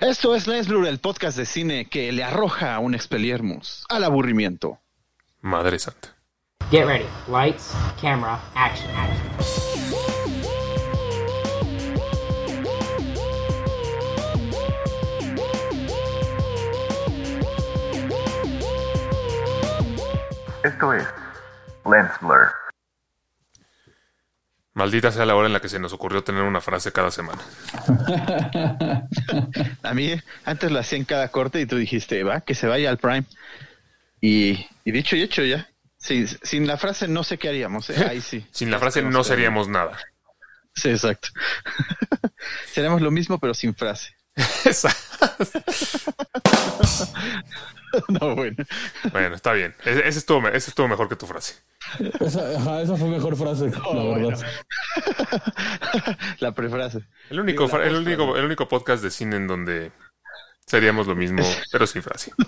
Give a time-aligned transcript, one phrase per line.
[0.00, 4.78] Esto es Lens Blur, el podcast de cine que le arroja un expeliermus al aburrimiento.
[5.40, 6.14] Madre santa.
[6.70, 7.06] Get ready.
[7.28, 9.26] Lights, camera, action, action.
[20.62, 21.06] Esto es
[21.86, 22.65] Lens Blur.
[24.76, 27.40] Maldita sea la hora en la que se nos ocurrió tener una frase cada semana.
[29.82, 30.14] A mí
[30.44, 33.24] antes lo hacía en cada corte y tú dijiste, va, que se vaya al Prime.
[34.20, 35.66] Y, y dicho y hecho ya.
[35.96, 38.06] Sin, sin la frase no sé qué haríamos, ¿eh?
[38.06, 38.46] Ahí sí.
[38.52, 39.98] Sin la frase no seríamos nada.
[40.74, 41.28] Sí, exacto.
[42.70, 44.14] Seremos lo mismo pero sin frase.
[44.66, 44.94] Esa-
[48.20, 48.56] no, bueno.
[49.12, 49.74] bueno, está bien.
[49.84, 51.54] Ese, ese estuvo, me- ese estuvo mejor que tu frase.
[52.20, 54.46] Esa, ajá, esa fue mejor frase, la Oh, verdad.
[56.40, 57.00] la prefrase.
[57.30, 59.92] El único, Sí, la fra- el, único, el único podcast de cine en donde
[60.66, 62.32] seríamos lo mismo, pero sin frase.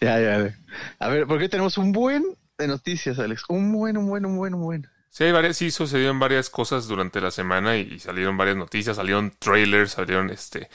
[0.00, 0.54] Ya, ya.
[0.98, 2.24] A ver, porque tenemos un buen
[2.56, 3.44] de noticias, Alex.
[3.48, 4.88] Un buen, un buen, un buen, un buen.
[5.10, 8.96] Sí, hay varias, sí sucedieron varias cosas durante la semana y, y salieron varias noticias,
[8.96, 10.70] salieron trailers, salieron este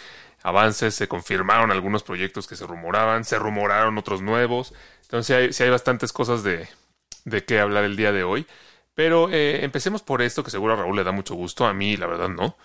[0.45, 4.73] avances, se confirmaron algunos proyectos que se rumoraban, se rumoraron otros nuevos.
[5.01, 6.67] Entonces sí hay, sí hay bastantes cosas de,
[7.25, 8.45] de qué hablar el día de hoy.
[8.93, 11.97] Pero eh, empecemos por esto, que seguro a Raúl le da mucho gusto, a mí
[11.97, 12.55] la verdad no.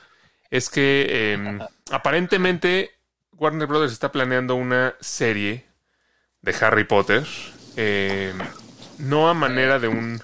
[0.51, 1.59] Es que eh,
[1.91, 2.93] aparentemente
[3.33, 5.65] Warner Brothers está planeando una serie
[6.43, 7.27] de Harry Potter,
[7.77, 8.35] eh,
[8.99, 10.23] no a manera de un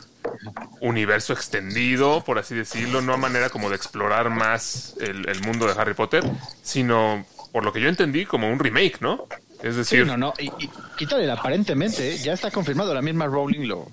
[0.80, 5.66] universo extendido, por así decirlo, no a manera como de explorar más el, el mundo
[5.66, 6.22] de Harry Potter,
[6.62, 9.25] sino, por lo que yo entendí, como un remake, ¿no?
[9.62, 10.34] Es Sí, decir, no, no.
[10.39, 12.19] Y, y quítale aparentemente, ¿eh?
[12.19, 12.92] ya está confirmado.
[12.92, 13.86] La misma Rowling lo,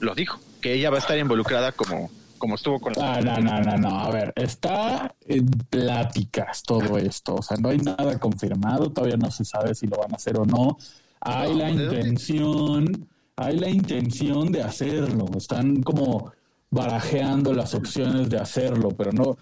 [0.00, 3.14] lo dijo, que ella va a estar involucrada como, como estuvo con la.
[3.14, 3.98] Ah, no, no, no, no.
[4.00, 7.36] A ver, está en pláticas todo esto.
[7.36, 8.90] O sea, no hay nada confirmado.
[8.90, 10.76] Todavía no se sabe si lo van a hacer o no.
[11.22, 15.26] Hay No, la intención, hay la intención de hacerlo.
[15.36, 16.32] Están como
[16.70, 19.36] barajeando las opciones de hacerlo, pero no.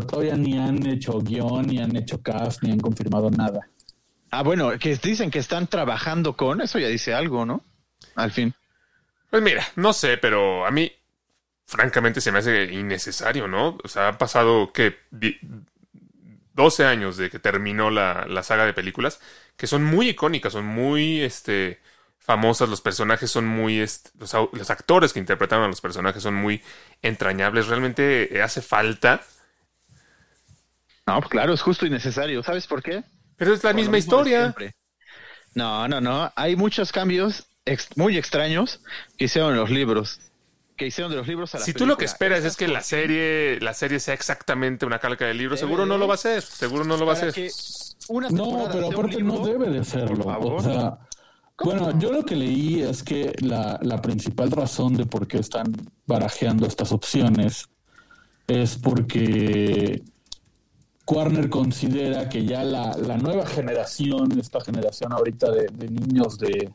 [0.00, 3.68] Todavía ni han hecho guion, ni han hecho cast, ni han confirmado nada.
[4.30, 7.64] Ah, bueno, que dicen que están trabajando con, eso ya dice algo, ¿no?
[8.14, 8.54] Al fin.
[9.30, 10.92] pues mira, no sé, pero a mí,
[11.66, 13.78] francamente, se me hace innecesario, ¿no?
[13.84, 14.96] O sea, han pasado, que
[16.54, 19.20] 12 años de que terminó la, la saga de películas,
[19.56, 21.80] que son muy icónicas, son muy, este,
[22.18, 26.34] famosas, los personajes son muy, est- los, los actores que interpretaron a los personajes son
[26.34, 26.62] muy
[27.02, 29.22] entrañables, realmente eh, hace falta,
[31.06, 32.42] No, pues claro, es justo y necesario.
[32.42, 33.04] ¿Sabes por qué?
[33.36, 34.54] pero es la Por misma historia.
[35.54, 36.32] No, no, no.
[36.36, 38.80] Hay muchos cambios ex- muy extraños
[39.16, 40.20] que hicieron en los libros.
[40.76, 42.82] Que hicieron de los libros a la Si tú lo que esperas es que la
[42.82, 46.00] serie, la serie sea exactamente una calca del libro, Debe seguro no de.
[46.00, 47.50] lo va a hacer, seguro no lo va a que
[48.08, 50.26] una No, pero aparte no debe de serlo.
[50.26, 50.98] O sea,
[51.62, 55.72] bueno, yo lo que leí es que la, la principal razón de por qué están
[56.06, 57.68] barajeando estas opciones
[58.46, 60.02] es porque
[61.08, 66.70] Warner considera que ya la, la nueva generación, esta generación ahorita de, de niños de,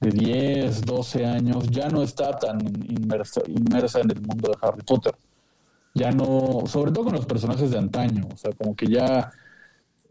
[0.00, 2.60] de 10, 12 años, ya no está tan
[2.90, 5.14] inmersa, inmersa en el mundo de Harry Potter.
[5.94, 9.32] Ya no, sobre todo con los personajes de antaño, o sea, como que ya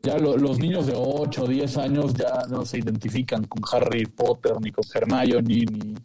[0.03, 4.05] ya lo- los niños de 8 o 10 años ya no se identifican con Harry
[4.05, 5.95] Potter, ni con Hermione, ni,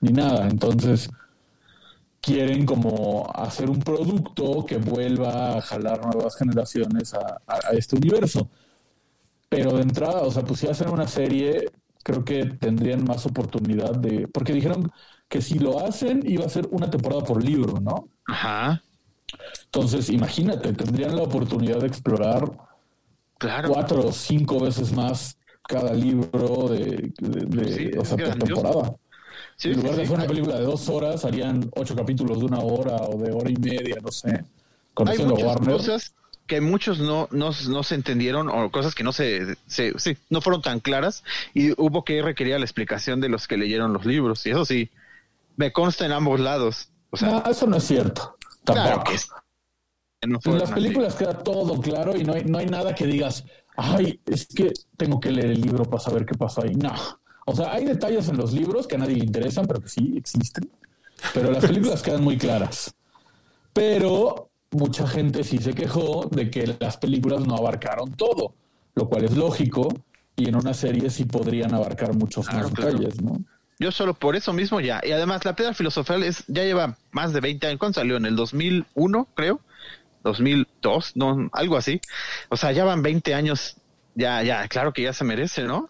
[0.00, 0.48] ni nada.
[0.48, 1.08] Entonces,
[2.20, 7.40] quieren como hacer un producto que vuelva a jalar nuevas generaciones a,
[7.72, 8.50] este universo.
[9.48, 11.70] Pero de entrada, o sea, pues si hacen una serie,
[12.02, 14.28] creo que tendrían más oportunidad de...
[14.28, 14.90] Porque dijeron
[15.28, 18.10] que si lo hacen, iba a ser una temporada por libro, ¿no?
[18.26, 18.82] Ajá,
[19.66, 22.50] Entonces, imagínate, tendrían la oportunidad de explorar
[23.38, 23.68] claro.
[23.72, 28.36] cuatro o cinco veces más cada libro de, de- de- Sí, o es sea, por
[28.36, 28.62] grandioso.
[28.62, 28.96] temporada.
[29.58, 30.02] Sí, en sí, lugar de sí.
[30.06, 33.50] hacer una película de dos horas, harían ocho capítulos de una hora o de hora
[33.50, 34.30] y media, no sé.
[34.30, 34.44] Hay
[34.94, 35.76] Conociendo a muchas Warner.
[35.76, 36.14] cosas
[36.46, 40.40] que muchos no, no, no se entendieron o cosas que no se, se- sí, no
[40.40, 41.22] fueron tan claras
[41.54, 44.90] y hubo que requerir la explicación de los que leyeron los libros y eso sí,
[45.56, 46.88] me consta en ambos lados.
[47.10, 48.36] O sea, no, eso no es cierto.
[48.64, 49.10] claro Tampoco.
[49.10, 49.28] que es-
[50.26, 50.74] no en las así.
[50.74, 53.44] películas queda todo claro y no hay, no hay nada que digas,
[53.76, 56.74] ay, es que tengo que leer el libro para saber qué pasó ahí.
[56.74, 56.92] No.
[57.48, 60.14] O sea, hay detalles en los libros que a nadie le interesan, pero que sí
[60.16, 60.70] existen.
[61.32, 62.94] Pero las películas quedan muy claras.
[63.72, 68.54] Pero mucha gente sí se quejó de que las películas no abarcaron todo,
[68.94, 69.88] lo cual es lógico.
[70.36, 72.92] Y en una serie sí podrían abarcar muchos Claro, más claro.
[72.92, 73.38] detalles, ¿no?
[73.78, 75.00] Yo solo por eso mismo ya.
[75.02, 77.78] Y además, la piedra filosofal es, ya lleva más de 20 años.
[77.78, 78.18] ¿Cuándo salió?
[78.18, 79.60] En el 2001, creo.
[80.22, 82.00] 2002, no, algo así.
[82.50, 83.76] O sea, ya van 20 años,
[84.14, 85.88] ya, ya, claro que ya se merece, ¿no?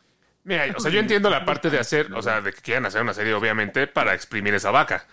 [0.49, 3.03] Mira, o sea, yo entiendo la parte de hacer, o sea, de que quieran hacer
[3.03, 5.05] una serie, obviamente, para exprimir esa vaca,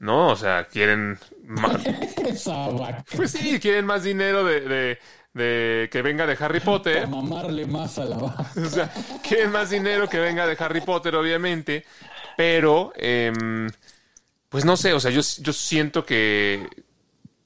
[0.00, 0.28] ¿no?
[0.28, 1.80] O sea, quieren más,
[2.28, 3.02] Esa vaca.
[3.16, 4.98] pues sí, quieren más dinero de, de,
[5.32, 7.04] de que venga de Harry Potter.
[7.04, 8.50] Para mamarle más a la vaca.
[8.56, 8.92] O sea,
[9.26, 11.86] quieren más dinero que venga de Harry Potter, obviamente.
[12.36, 13.70] Pero, em,
[14.50, 16.68] pues no sé, o sea, yo, yo siento que,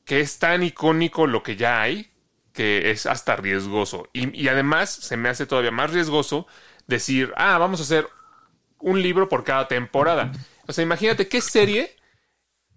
[0.05, 2.11] que es tan icónico lo que ya hay
[2.53, 4.09] que es hasta riesgoso.
[4.13, 6.49] Y, y además se me hace todavía más riesgoso
[6.87, 8.09] decir, ah, vamos a hacer
[8.79, 10.33] un libro por cada temporada.
[10.67, 11.97] O sea, imagínate qué serie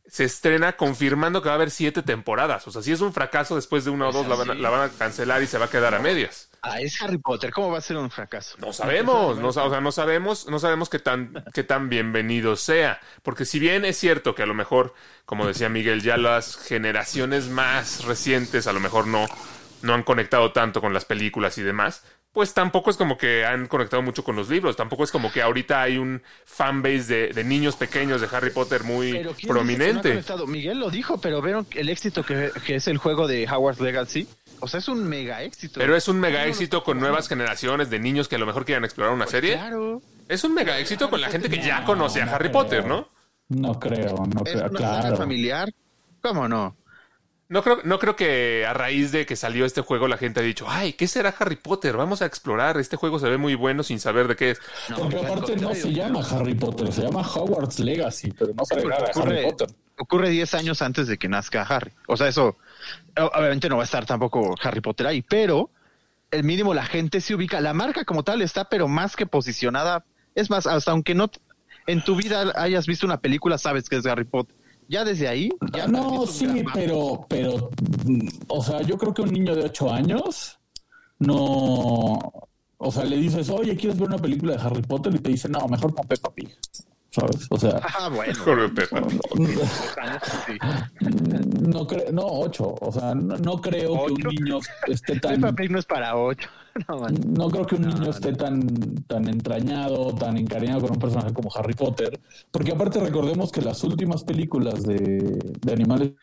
[0.10, 2.68] se estrena confirmando que va a haber siete temporadas.
[2.68, 4.70] O sea, si es un fracaso después de una o dos, la van, a, la
[4.70, 6.50] van a cancelar y se va a quedar a medias.
[6.64, 8.56] Ah, es Harry Potter, ¿cómo va a ser un fracaso?
[8.58, 13.00] No sabemos, no, o sea, no sabemos, no sabemos qué tan, qué tan bienvenido sea.
[13.22, 14.96] Porque si bien es cierto que a lo mejor,
[15.26, 19.28] como decía Miguel, ya las generaciones más recientes a lo mejor no,
[19.84, 23.68] no han conectado tanto con las películas y demás, pues tampoco es como que han
[23.68, 24.76] conectado mucho con los libros.
[24.76, 28.84] Tampoco es como que ahorita hay un fanbase de, de niños pequeños de Harry Potter
[28.84, 30.10] muy Pero ¿quién dice que no ha prominente.
[30.10, 30.48] conectado?
[30.48, 34.28] Miguel lo dijo, pero vieron el éxito que, que es el juego de Howard's Legacy.
[34.62, 35.80] O sea, es un mega éxito.
[35.80, 38.66] Pero es un mega No éxito con nuevas generaciones de niños que a lo mejor
[38.66, 39.54] quieran explorar una serie.
[39.54, 40.02] Claro.
[40.28, 42.50] Es un mega éxito con la gente que ya conoce a no Harry.
[42.50, 43.10] Potter, ¿no?
[43.48, 44.68] No creo, no Es creo.
[44.68, 45.18] saga Claro.
[45.18, 45.70] familiar.
[46.22, 46.76] ¿Cómo no?
[47.52, 50.44] No creo, no creo que a raíz de que salió este juego la gente ha
[50.44, 51.98] dicho, ay, ¿qué será Harry Potter?
[51.98, 52.78] Vamos a explorar.
[52.78, 54.62] Este juego se ve muy bueno sin saber de qué es.
[54.96, 58.86] Porque al aparte no se llama Harry Potter, se llama Hogwarts Legacy, pero no sabe
[58.86, 59.68] nada de Harry ocurre, Potter.
[59.98, 61.92] ocurre 10 años antes de que nazca Harry.
[62.08, 62.56] O sea, eso
[63.18, 65.72] obviamente no va a estar tampoco Harry Potter ahí, pero
[66.30, 67.62] el mínimo la gente se ubica.
[67.62, 70.06] La marca como tal está, pero más que posicionada.
[70.36, 71.32] Es más, hasta aunque no
[71.88, 74.56] en tu vida hayas visto una película, sabes que es Harry Potter.
[74.90, 75.50] Ya desde ahí.
[75.74, 77.70] Ya No, sí, pero, pero,
[78.06, 80.60] mm, o sea, yo creo que un niño de 8 años
[81.20, 82.18] no,
[82.78, 85.14] o sea, le dices, oye, ¿quieres ver una película de Harry Potter?
[85.14, 86.50] Y te dice, no, mejor con Peppa Pig,
[87.12, 87.46] ¿sabes?
[87.52, 88.34] O sea, Ah, bueno.
[91.62, 94.30] No creo, no, 8, o sea, no, no creo que un ¿Ocho?
[94.30, 96.50] niño esté tan, Peppa Pig no es para 8.
[97.28, 98.68] No, creo que un niño esté tan,
[99.06, 102.20] tan entrañado, tan encariñado con un personaje como Harry Potter,
[102.52, 106.14] porque aparte recordemos que las últimas películas de, de animales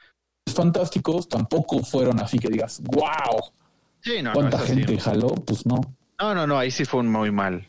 [0.54, 3.40] fantásticos tampoco fueron así que digas, wow,
[4.00, 4.74] Sí, no, no, ¿cuánta sí.
[4.74, 5.28] gente jaló?
[5.28, 5.80] Pues no.
[6.20, 7.66] No, no, no, ahí sí fue muy mal.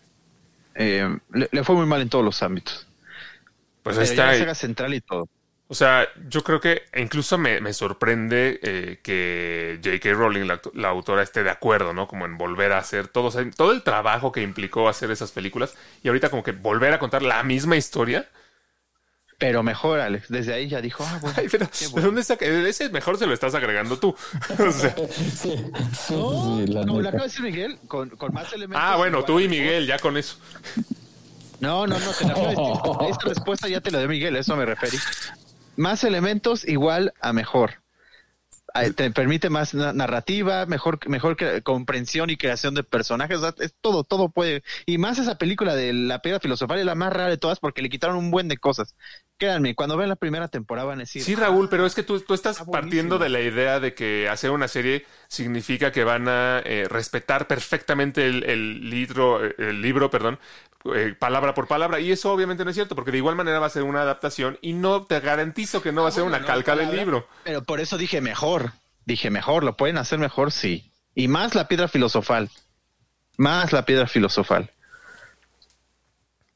[0.75, 2.87] Eh, le, le fue muy mal en todos los ámbitos.
[3.81, 4.31] Pues ahí Pero ya está.
[4.33, 5.27] la saga central y todo.
[5.69, 10.13] O sea, yo creo que incluso me, me sorprende eh, que J.K.
[10.13, 12.07] Rowling, la, aut- la autora, esté de acuerdo, ¿no?
[12.07, 15.31] Como en volver a hacer todo, o sea, todo el trabajo que implicó hacer esas
[15.31, 18.29] películas y ahorita como que volver a contar la misma historia.
[19.39, 20.29] Pero mejor, Alex.
[20.29, 21.35] Desde ahí ya dijo, ah, bueno.
[21.37, 22.07] Ay, pero qué ¿de bueno.
[22.07, 22.45] dónde saca?
[22.45, 24.15] Ese mejor se lo estás agregando tú.
[24.59, 25.53] O sea, Sí,
[25.91, 28.81] sí, No, sí, la como lo acaba de decir Miguel, con, con más elementos.
[28.83, 29.49] ah, bueno, tú y.
[29.49, 30.37] Miguel, ya con eso.
[31.59, 33.09] No, no, no, te la acabo de decir.
[33.11, 34.97] Esta respuesta ya te la dio Miguel, a eso me referí.
[35.77, 37.75] Más elementos igual a mejor.
[38.73, 43.37] Ah, Te permite más na- narrativa, mejor, mejor comprensión y creación de personajes.
[43.37, 44.61] o sea, Es todo, todo puede.
[44.85, 47.81] Y más esa película de la piedra filosofal es la más rara de todas porque
[47.81, 48.95] le quitaron un buen de cosas.
[49.37, 51.23] Créanme, cuando vean la primera temporada van a decir.
[51.23, 54.27] Sí, Raúl, pero es que tú, tú estás Está partiendo de la idea de que
[54.29, 60.09] hacer una serie significa que van a eh, respetar perfectamente el, el libro, el libro,
[60.11, 60.39] perdón,
[60.95, 61.99] eh, palabra por palabra.
[61.99, 64.57] Y eso obviamente no es cierto, porque de igual manera va a ser una adaptación
[64.61, 67.27] y no te garantizo que no va a ser bueno, una no, calca del libro.
[67.43, 68.71] Pero por eso dije mejor.
[69.05, 70.91] Dije mejor, lo pueden hacer mejor, sí.
[71.15, 72.49] Y más la piedra filosofal.
[73.37, 74.71] Más la piedra filosofal.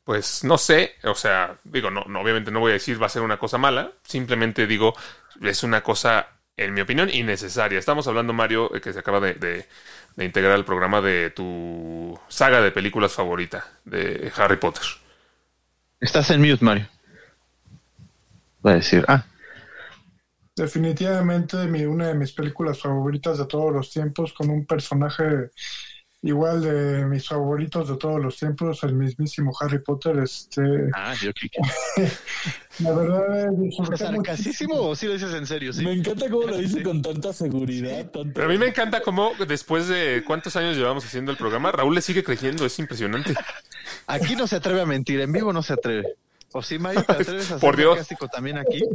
[0.04, 3.10] Pues no sé, o sea, digo, no, no, obviamente no voy a decir va a
[3.10, 4.96] ser una cosa mala, simplemente digo,
[5.42, 7.78] es una cosa, en mi opinión, innecesaria.
[7.78, 9.68] Estamos hablando, Mario, eh, que se acaba de, de-
[10.16, 14.84] de integrar al programa de tu saga de películas favorita, de Harry Potter.
[16.00, 16.88] Estás en mute, Mario.
[18.66, 19.26] Va a decir, ah,
[20.56, 25.50] Definitivamente mi, una de mis películas favoritas de todos los tiempos, con un personaje
[26.24, 30.20] igual de mis favoritos de todos los tiempos, el mismísimo Harry Potter.
[30.20, 30.62] Este,
[30.94, 31.50] ah, yo que.
[32.84, 35.74] la verdad, eh, ¿Sarcasísimo o sí lo dices en serio?
[35.74, 35.84] Sí.
[35.84, 38.10] Me encanta cómo lo dice con tanta seguridad.
[38.12, 41.72] tanta- Pero a mí me encanta cómo después de cuántos años llevamos haciendo el programa,
[41.72, 43.34] Raúl le sigue creyendo, es impresionante.
[44.08, 46.16] Aquí no se atreve a mentir, en vivo no se atreve.
[46.54, 47.04] ¿O sí, Mario?
[47.04, 47.90] ¿Te atreves a Por ser Dios.
[47.96, 48.82] sarcástico también aquí?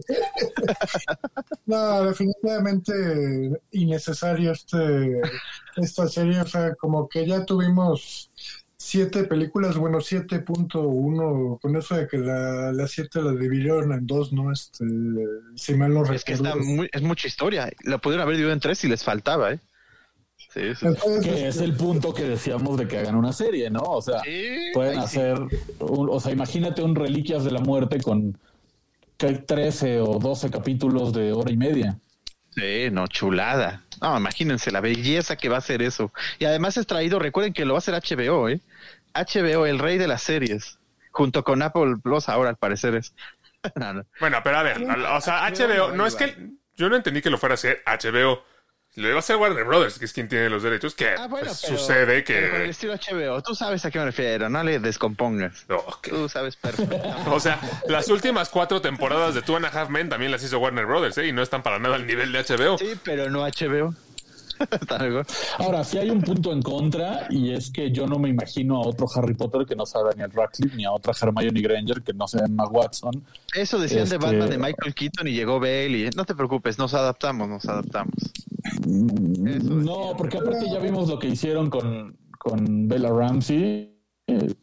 [1.66, 2.92] No, definitivamente
[3.72, 5.20] innecesario este,
[5.76, 6.40] esta serie.
[6.40, 8.30] O sea, como que ya tuvimos
[8.76, 14.32] siete películas, bueno, 7.1, con eso de que la, la 7 la dividieron en dos,
[14.32, 14.52] ¿no?
[14.52, 14.84] Este,
[15.56, 16.70] si mal no Es que está recuerdo.
[16.70, 17.68] muy, es mucha historia.
[17.82, 19.60] La pudieron haber dividido en tres si les faltaba, ¿eh?
[20.56, 20.86] Sí, sí.
[20.86, 23.80] Entonces, Que es este, el punto que decíamos de que hagan una serie, ¿no?
[23.82, 25.38] O sea, Sí, pueden hacer,
[25.80, 28.38] un- o sea, imagínate un Reliquias de la Muerte con
[29.18, 29.32] ¿qué?
[29.34, 31.98] 13 o 12 capítulos de hora y media.
[32.54, 33.82] Sí, no, chulada.
[34.00, 36.10] No, imagínense la belleza que va a ser eso.
[36.38, 38.60] Y además es traído, recuerden que lo va a hacer HBO, ¿eh?
[39.14, 40.78] HBO, el rey de las series.
[41.10, 43.14] Junto con Apple Plus ahora, al parecer es.
[43.74, 44.04] No, no.
[44.20, 47.36] Bueno, pero a ver, o sea, HBO, no es que yo no entendí que lo
[47.38, 48.42] fuera a hacer HBO.
[48.96, 51.46] Lo iba a hacer Warner Brothers, que es quien tiene los derechos, que Ah, bueno,
[51.48, 52.70] pues, pero- sucede pero con el que...
[52.70, 55.66] estilo HBO, tú sabes a qué me refiero, no le descompongas.
[55.68, 56.08] No, ok.
[56.08, 57.30] Tú sabes perfectamente.
[57.30, 60.58] O sea, las últimas cuatro temporadas de Two and a Half Men también las hizo
[60.58, 61.26] Warner Brothers, ¿eh?
[61.26, 62.78] Y no están para nada al nivel de HBO.
[62.78, 63.94] Sí, pero no HBO.
[65.58, 68.88] Ahora, sí hay un punto en contra y es que yo no me imagino a
[68.88, 72.26] otro Harry Potter que no sea Daniel Radcliffe ni a otra Hermione Granger que no
[72.26, 73.24] sea Emma Watson.
[73.54, 76.78] Eso decían de Este- Batman de Michael Keaton y llegó Bale y no te preocupes,
[76.78, 78.14] nos adaptamos, nos adaptamos.
[79.46, 83.94] Eso No, porque aparte ya vimos lo que hicieron con, con Bella Ramsey,
[84.26, 84.54] eh,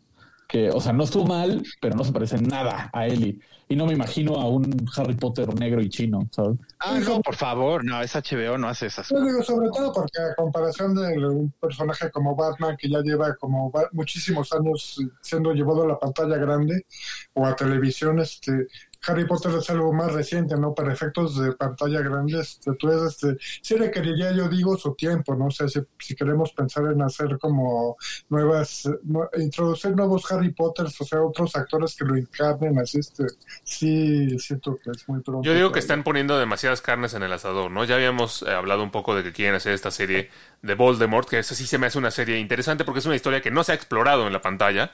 [0.54, 3.40] que, o sea, no estuvo mal, pero no se parece nada a Ellie.
[3.68, 6.60] Y no me imagino a un Harry Potter negro y chino, ¿sabes?
[6.80, 9.28] Ah, no, por favor, no, es HBO, no hace esas Yo cosas.
[9.32, 13.72] digo, sobre todo porque a comparación de un personaje como Batman, que ya lleva como
[13.72, 16.86] va- muchísimos años siendo llevado a la pantalla grande
[17.34, 18.68] o a televisión, este
[19.08, 20.74] Harry Potter es algo más reciente, ¿no?
[20.74, 25.36] Para efectos de pantalla grande, este, tú es, este, sí requeriría, yo digo, su tiempo,
[25.36, 25.48] ¿no?
[25.48, 27.98] O sea, si, si queremos pensar en hacer como
[28.30, 33.26] nuevas, no- introducir nuevos Harry Potters, o sea, otros actores que lo encarnen, así, este,
[33.64, 35.44] sí, siento que es muy pronto.
[35.44, 37.84] Yo digo que están poniendo demasiadas carnes en el asador, ¿no?
[37.84, 40.30] Ya habíamos eh, hablado un poco de que quieren hacer esta serie
[40.62, 43.42] de Voldemort, que esa sí se me hace una serie interesante porque es una historia
[43.42, 44.92] que no se ha explorado en la pantalla,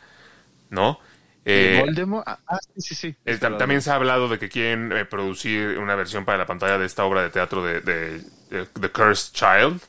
[0.70, 1.00] ¿no?
[1.46, 3.17] Eh, Voldemort, ah, ah, sí, sí, sí.
[3.39, 6.77] tam- también se ha hablado de que quieren eh, producir una versión para la pantalla
[6.77, 9.81] de esta obra de teatro de, de- de The Cursed Child,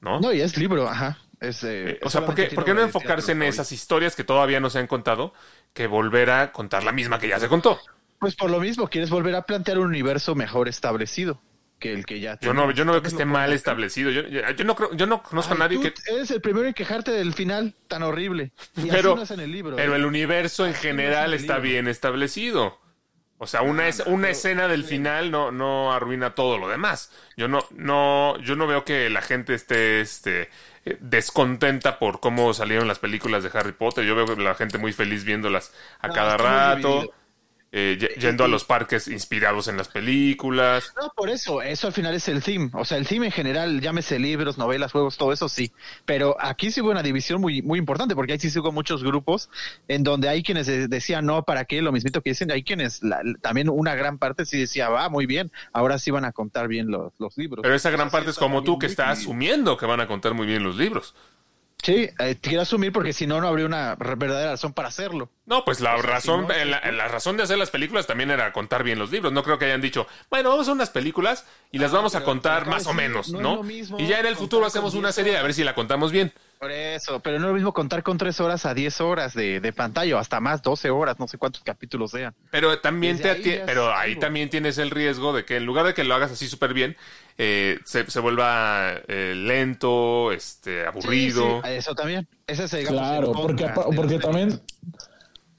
[0.00, 0.20] ¿no?
[0.20, 1.18] No, y es libro, ajá.
[1.40, 3.48] Es, eh, o sea, ¿por qué, por no enfocarse en hoy?
[3.48, 5.32] esas historias que todavía no se han contado
[5.72, 7.80] que volver a contar la misma que ya se contó?
[8.18, 11.42] Pues por lo mismo, quieres volver a plantear un universo mejor establecido
[11.78, 14.10] que el que ya Yo no, yo no veo que esté mal establecido.
[14.10, 15.94] Yo, yo, yo no, creo- yo no conozco a nadie tú que...
[16.06, 18.52] Eres el primero en quejarte del final tan horrible.
[18.76, 19.76] Y Pero, así no es en el libro.
[19.76, 19.96] pero ¿eh?
[19.96, 21.62] el universo en Así no general es en el está libro.
[21.70, 22.78] bien establecido.
[23.38, 27.10] O sea, una, es, una escena del final no, no arruina todo lo demás.
[27.36, 30.48] Yo no, no, yo no veo que la gente esté este,
[31.00, 34.04] descontenta por cómo salieron las películas de Harry Potter.
[34.04, 37.12] Yo veo la gente muy feliz viéndolas a No, cada rato.
[37.76, 40.92] Eh, ye- yendo a los parques inspirados en las películas.
[40.96, 42.70] No, por eso, eso al final es el theme.
[42.74, 45.72] O sea, el theme en general, llámese libros, novelas, juegos, todo eso sí.
[46.04, 49.50] Pero aquí sí hubo una división muy, muy importante, porque ahí sí hubo muchos grupos
[49.88, 51.82] en donde hay quienes de- decían, no, ¿para qué?
[51.82, 55.26] Lo mismito que dicen, hay quienes, la- también una gran parte sí decía, va, muy
[55.26, 57.62] bien, ahora sí van a contar bien los, los libros.
[57.62, 59.08] Pero esa gran parte es está como tú que dividido.
[59.08, 61.14] asumiendo que van a contar muy bien los libros.
[61.84, 65.28] Sí, eh, quiero asumir porque si no, no habría una verdadera razón para hacerlo.
[65.44, 68.06] No, pues la O sea, razón, si no, la, la razón de hacer las películas
[68.06, 69.34] también era contar bien los libros.
[69.34, 72.24] No creo que hayan dicho, bueno, vamos a unas películas y las Ah, vamos a
[72.24, 75.42] contar más o menos, no y ya en el futuro hacemos una 10 serie a
[75.42, 76.32] ver si la contamos bien.
[76.64, 79.60] Por eso, pero no es lo mismo contar con tres horas a diez horas de,
[79.60, 82.34] de pantalla o hasta más, 12 horas, no sé cuántos capítulos sean.
[82.50, 84.20] Pero también Desde te ahí pero ahí algo.
[84.22, 86.96] también tienes el riesgo de que en lugar de que lo hagas así súper bien,
[87.36, 91.60] eh, se, se vuelva eh, lento, este, aburrido.
[91.64, 92.26] Sí, sí, eso también.
[92.46, 94.58] Ese es, Claro, porque, porque también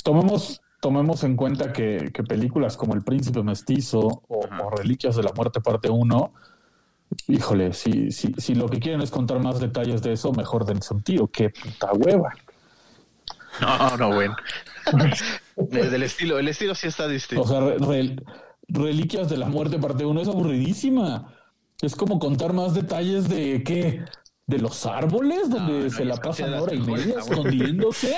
[0.03, 5.21] tomemos, tomemos en cuenta que, que películas como El Príncipe Mestizo o, o Reliquias de
[5.21, 6.33] la Muerte parte 1,
[7.27, 10.93] híjole, si, si, si lo que quieren es contar más detalles de eso, mejor dense
[10.93, 12.33] un tiro, qué puta hueva.
[13.61, 14.35] No, no, bueno.
[15.55, 17.43] Desde el estilo, el estilo sí está distinto.
[17.43, 18.15] O sea, re- re-
[18.67, 21.33] Reliquias de la Muerte parte 1 es aburridísima.
[21.81, 24.03] Es como contar más detalles de qué,
[24.47, 28.15] de los árboles donde no, se la pasan hora y media escondiéndose.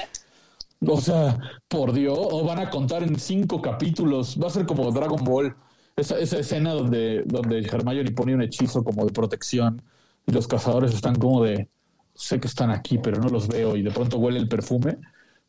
[0.86, 4.38] O sea, por Dios, o van a contar en cinco capítulos.
[4.42, 5.56] Va a ser como Dragon Ball.
[5.98, 9.82] Esa, esa escena donde, donde Hermione pone un hechizo como de protección
[10.28, 11.70] y los cazadores están como de
[12.14, 15.00] sé que están aquí, pero no los veo, y de pronto huele el perfume.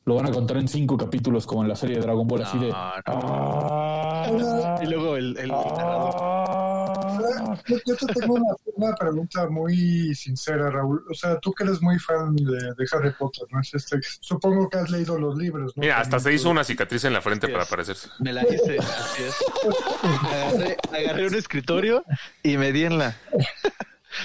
[0.08, 2.58] Lo van a contar en cinco capítulos, como en la serie de Dragon Ball, así
[2.58, 2.68] de.
[2.68, 2.74] No,
[3.04, 6.14] "Ah, Y luego el, el narrador.
[6.18, 7.58] ah".
[7.66, 11.04] Yo, yo te tengo una, una pregunta muy sincera, Raúl.
[11.10, 13.60] O sea, tú que eres muy fan de, de Harry Potter, ¿no?
[13.60, 15.82] Es este, supongo que has leído los libros, ¿no?
[15.82, 16.50] Mira, hasta se hizo tú.
[16.50, 17.70] una cicatriz en la frente Así para es.
[17.70, 18.08] parecerse.
[18.20, 19.36] Me la hice, así es.
[20.24, 22.02] Agarré, agarré un escritorio
[22.42, 23.14] y me di en la.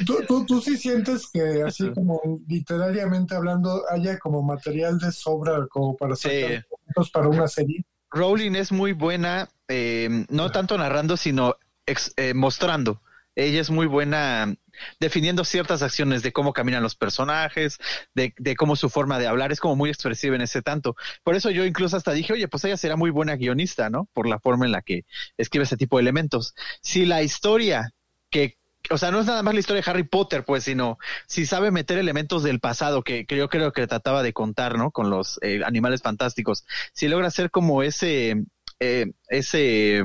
[0.06, 5.68] ¿Tú, tú, tú sí sientes que así como literariamente hablando haya como material de sobra
[5.68, 7.84] como para sacar puntos para una serie?
[8.12, 13.02] Rowling es muy buena, eh, no tanto narrando, sino ex- eh, mostrando.
[13.36, 14.54] Ella es muy buena
[15.00, 17.80] definiendo ciertas acciones de cómo caminan los personajes,
[18.14, 20.96] de, de cómo su forma de hablar es como muy expresiva en ese tanto.
[21.24, 24.08] Por eso yo incluso hasta dije, oye, pues ella será muy buena guionista, ¿no?
[24.14, 25.06] Por la forma en la que
[25.38, 26.54] escribe ese tipo de elementos.
[26.84, 27.90] Si la historia
[28.30, 28.58] que,
[28.90, 30.98] o sea, no es nada más la historia de Harry Potter, pues, sino
[31.28, 34.92] si sabe meter elementos del pasado que, que yo creo que trataba de contar, ¿no?
[34.92, 36.66] Con los eh, animales fantásticos.
[36.94, 38.44] Si logra hacer como ese,
[38.80, 40.04] eh, ese, eh,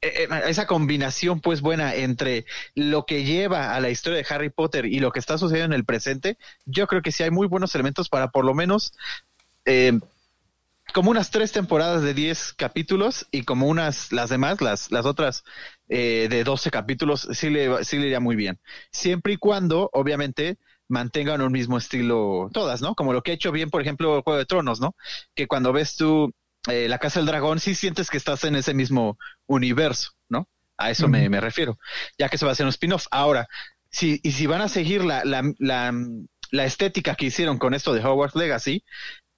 [0.00, 4.86] eh, esa combinación pues buena entre lo que lleva a la historia de Harry Potter
[4.86, 7.74] y lo que está sucediendo en el presente, yo creo que sí hay muy buenos
[7.76, 8.94] elementos para por lo menos
[10.92, 15.44] como unas tres temporadas de 10 capítulos y como unas, las demás, las, las otras
[15.94, 18.58] eh, de 12 capítulos, sí le, sí le iría muy bien.
[18.90, 20.58] Siempre y cuando, obviamente,
[20.88, 22.94] mantengan un mismo estilo todas, ¿no?
[22.94, 24.96] Como lo que ha hecho bien, por ejemplo, Juego de Tronos, ¿no?
[25.34, 26.32] Que cuando ves tú
[26.68, 30.48] eh, La Casa del Dragón, sí sientes que estás en ese mismo universo, ¿no?
[30.78, 31.78] A eso me, me refiero,
[32.18, 33.06] ya que se va a hacer un spin-off.
[33.10, 33.46] Ahora,
[33.90, 35.92] si, y si van a seguir la, la, la,
[36.50, 38.84] la estética que hicieron con esto de Hogwarts Legacy,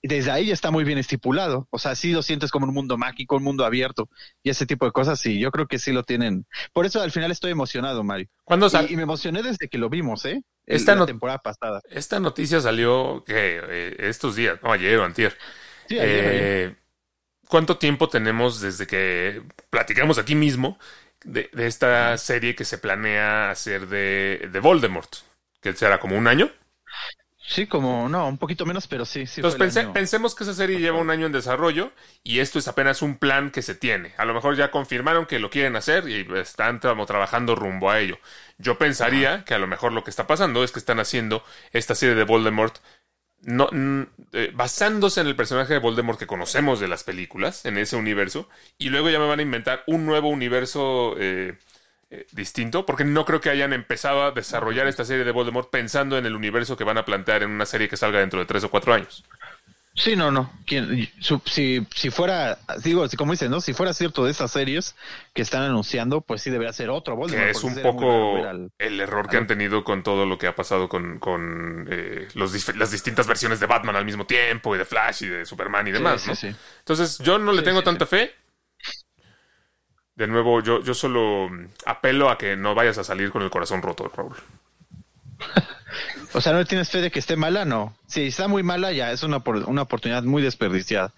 [0.08, 1.66] desde ahí ya está muy bien estipulado.
[1.70, 4.08] O sea, sí lo sientes como un mundo mágico, un mundo abierto
[4.42, 5.18] y ese tipo de cosas.
[5.20, 6.46] Sí, yo creo que sí lo tienen.
[6.72, 8.28] Por eso al final estoy emocionado, Mario.
[8.44, 10.42] ¿Cuándo sal- Y, y me emocioné desde que lo vimos, ¿eh?
[10.66, 11.80] Esta la temporada pasada.
[11.90, 15.36] Esta noticia salió que eh, estos días, no ayer o antier.
[15.88, 16.42] Sí, ayer, ayer.
[16.42, 16.76] Eh,
[17.48, 20.78] ¿Cuánto tiempo tenemos desde que platicamos aquí mismo
[21.24, 25.14] de, de esta serie que se planea hacer de, de Voldemort?
[25.60, 26.50] Que será como un año.
[27.54, 29.40] Sí, como, no, un poquito menos, pero sí, sí.
[29.40, 31.92] Entonces pense- pensemos que esa serie lleva un año en desarrollo
[32.24, 34.12] y esto es apenas un plan que se tiene.
[34.16, 38.00] A lo mejor ya confirmaron que lo quieren hacer y están como trabajando rumbo a
[38.00, 38.18] ello.
[38.58, 41.94] Yo pensaría que a lo mejor lo que está pasando es que están haciendo esta
[41.94, 42.76] serie de Voldemort
[43.42, 43.68] no,
[44.32, 48.48] eh, basándose en el personaje de Voldemort que conocemos de las películas, en ese universo,
[48.78, 51.58] y luego ya me van a inventar un nuevo universo eh,
[52.14, 56.16] eh, distinto, porque no creo que hayan empezado a desarrollar esta serie de Voldemort pensando
[56.18, 58.64] en el universo que van a plantear en una serie que salga dentro de tres
[58.64, 59.24] o cuatro años.
[59.96, 60.50] Sí, no, no.
[61.44, 63.60] Si, si fuera, digo, como dicen, ¿no?
[63.60, 64.96] Si fuera cierto de estas series
[65.32, 67.44] que están anunciando, pues sí debería ser otro Voldemort.
[67.44, 70.56] que es un poco al- el error que han tenido con todo lo que ha
[70.56, 74.84] pasado con, con eh, los las distintas versiones de Batman al mismo tiempo y de
[74.84, 76.34] Flash y de Superman y demás, sí, ¿no?
[76.34, 76.56] sí.
[76.80, 78.32] Entonces yo no le tengo tanta fe.
[80.16, 83.50] De nuevo, yo, yo solo mm, apelo a que no vayas a salir con el
[83.50, 84.36] corazón roto, Raúl.
[86.32, 87.64] O sea, ¿no tienes fe de que esté mala?
[87.64, 87.96] No.
[88.08, 91.12] Si está muy mala, ya es una, una oportunidad muy desperdiciada.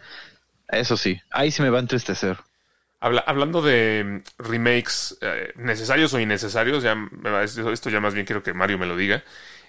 [0.68, 2.36] Eso sí, ahí sí me va a entristecer.
[3.00, 4.04] Habla- hablando de
[4.38, 6.94] mm, remakes eh, necesarios o innecesarios, ya
[7.42, 9.24] esto ya más bien quiero que Mario me lo diga.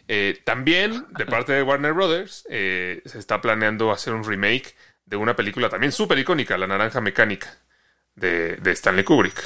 [0.09, 5.15] Eh, también, de parte de Warner Brothers, eh, se está planeando hacer un remake de
[5.15, 7.57] una película también súper icónica, La Naranja Mecánica,
[8.17, 9.41] de, de Stanley Kubrick.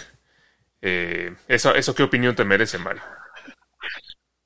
[0.81, 3.03] Eh, eso, ¿Eso qué opinión te merece, Mario?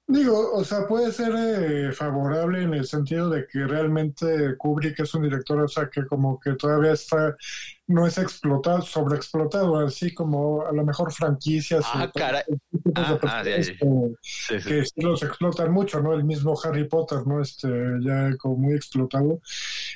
[0.08, 5.14] Digo, o sea, puede ser eh, favorable en el sentido de que realmente Kubrick es
[5.16, 7.36] un director, o sea, que como que todavía está,
[7.88, 11.84] no es explotado, sobreexplotado, así como a lo mejor franquicias.
[11.94, 12.10] Ah,
[12.96, 13.64] Ah, ah, que-
[14.22, 14.68] Sí, sí.
[14.70, 16.14] que sí los explotan mucho, ¿no?
[16.14, 17.42] El mismo Harry Potter, ¿no?
[17.42, 17.68] Este,
[18.02, 19.40] ya como muy explotado.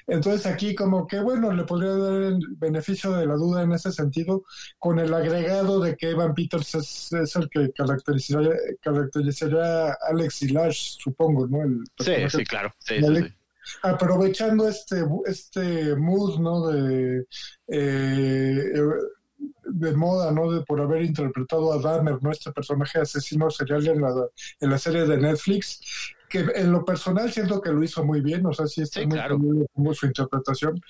[0.08, 3.92] Entonces aquí como que, bueno, le podría dar el beneficio de la duda en ese
[3.92, 4.44] sentido,
[4.78, 10.42] con el agregado de que Evan Peters es, es el que caracterizaría, caracterizaría a Alex
[10.44, 11.64] y Lash, supongo, ¿no?
[11.64, 12.74] El Sí, sí, claro.
[12.80, 13.34] Sí, sí.
[13.82, 17.26] Aprovechando este este mood no de
[17.68, 18.64] eh,
[19.72, 24.02] de moda no de por haber interpretado a Dahmer no este personaje asesino serial en
[24.02, 24.14] la
[24.60, 25.80] en la serie de Netflix
[26.28, 29.06] que en lo personal siento que lo hizo muy bien o sea sí está Sí,
[29.08, 29.38] muy claro.
[29.40, 30.82] bien su interpretación.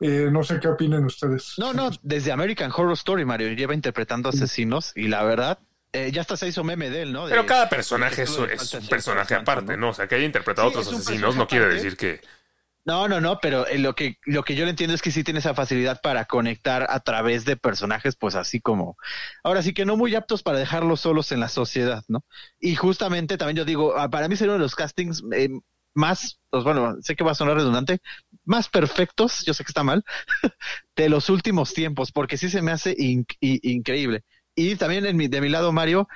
[0.00, 1.54] Eh, no sé qué opinen ustedes.
[1.58, 5.58] No, no, desde American Horror Story, Mario, lleva interpretando asesinos y la verdad,
[5.92, 7.26] eh, ya hasta se hizo meme de él, ¿no?
[7.26, 9.90] De- Pero cada personaje es, un personaje aparte, ¿no?
[9.90, 12.20] O sea, que haya interpretado a otros asesinos no quiere decir que...
[12.84, 15.22] No, no, no, pero eh, lo que, lo que yo le entiendo es que sí
[15.22, 18.96] tiene esa facilidad para conectar a través de personajes, pues así como,
[19.44, 22.24] ahora sí que no muy aptos para dejarlos solos en la sociedad, ¿no?
[22.58, 25.50] Y justamente también yo digo, ah, para mí sería uno de los castings eh,
[25.92, 27.98] más, pues bueno, sé que va a sonar redundante,
[28.46, 30.02] más perfectos, yo sé que está mal,
[30.96, 34.24] de los últimos tiempos, porque sí se me hace in- increíble.
[34.60, 36.08] Y también en mi- de mi lado, Mario,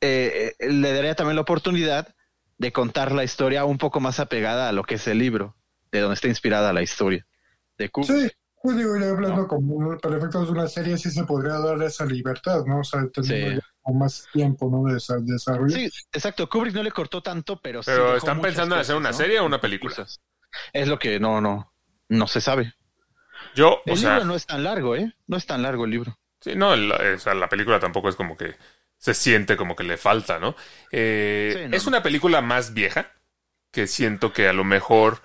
[0.00, 2.14] eh, eh, le daría también la oportunidad
[2.58, 5.56] de contar la historia un poco más apegada a lo que es el libro,
[5.90, 7.26] de donde está inspirada la historia
[7.78, 8.28] de Kubrick.
[8.28, 8.30] sí
[8.62, 12.04] pues digo ya hablando como para efectos de una serie sí se podría dar esa
[12.04, 13.92] libertad no o sea teniendo Sí.
[13.94, 14.84] más tiempo, ¿no?
[14.92, 15.74] De, de desarrollo.
[15.74, 16.46] Sí, exacto.
[16.48, 17.80] Kubrick no le cortó tanto, pero.
[17.84, 19.16] Pero están pensando en hacer una ¿no?
[19.16, 20.06] serie o una película.
[20.72, 21.72] Es lo que no, no,
[22.08, 22.74] no se sabe.
[23.56, 25.12] Yo, o El sea, libro no es tan largo, ¿eh?
[25.26, 26.16] No es tan largo el libro.
[26.40, 28.54] Sí, no, el- o sea, la película tampoco es como que
[28.98, 30.54] se siente como que le falta, ¿no?
[30.92, 33.12] Eh, Sí, no, es una película más vieja
[33.72, 35.20] que siento que a lo mejor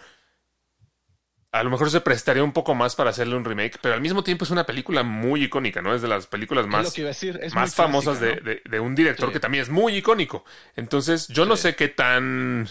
[1.51, 4.25] a lo mejor se prestaría un poco más para hacerle un remake, pero al mismo
[4.25, 5.95] tiempo es una película muy icónica, ¿no?
[5.95, 7.39] Es de las películas más decir.
[7.53, 9.33] Más famosas clásica, de, de- de un director Sí.
[9.33, 10.43] que también es muy icónico.
[10.75, 12.67] Entonces, yo no sé qué tan.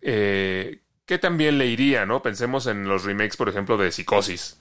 [0.00, 2.22] Eh, qué tan bien le iría, ¿no?
[2.22, 4.60] Pensemos en los remakes, por ejemplo, de Psicosis.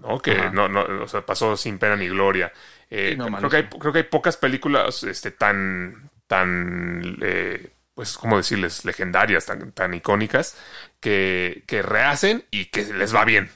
[0.00, 0.20] ¿No?
[0.20, 0.50] Que Ajá.
[0.50, 2.52] no, no, o sea, pasó sin pena ni gloria.
[2.90, 8.16] Eh, no, creo, que hay, creo que hay pocas películas este, tan, tan, eh, pues,
[8.18, 8.84] ¿cómo decirles?
[8.84, 10.56] Legendarias, tan, tan icónicas,
[10.98, 13.50] que, que rehacen y que les va bien.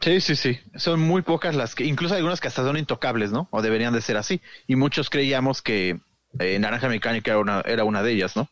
[0.00, 0.60] Sí, sí, sí.
[0.76, 3.48] Son muy pocas las que, incluso algunas que hasta son intocables, ¿no?
[3.50, 4.40] O deberían de ser así.
[4.66, 6.00] Y muchos creíamos que
[6.38, 8.48] eh, Naranja Mecánica era una, era una de ellas, ¿no?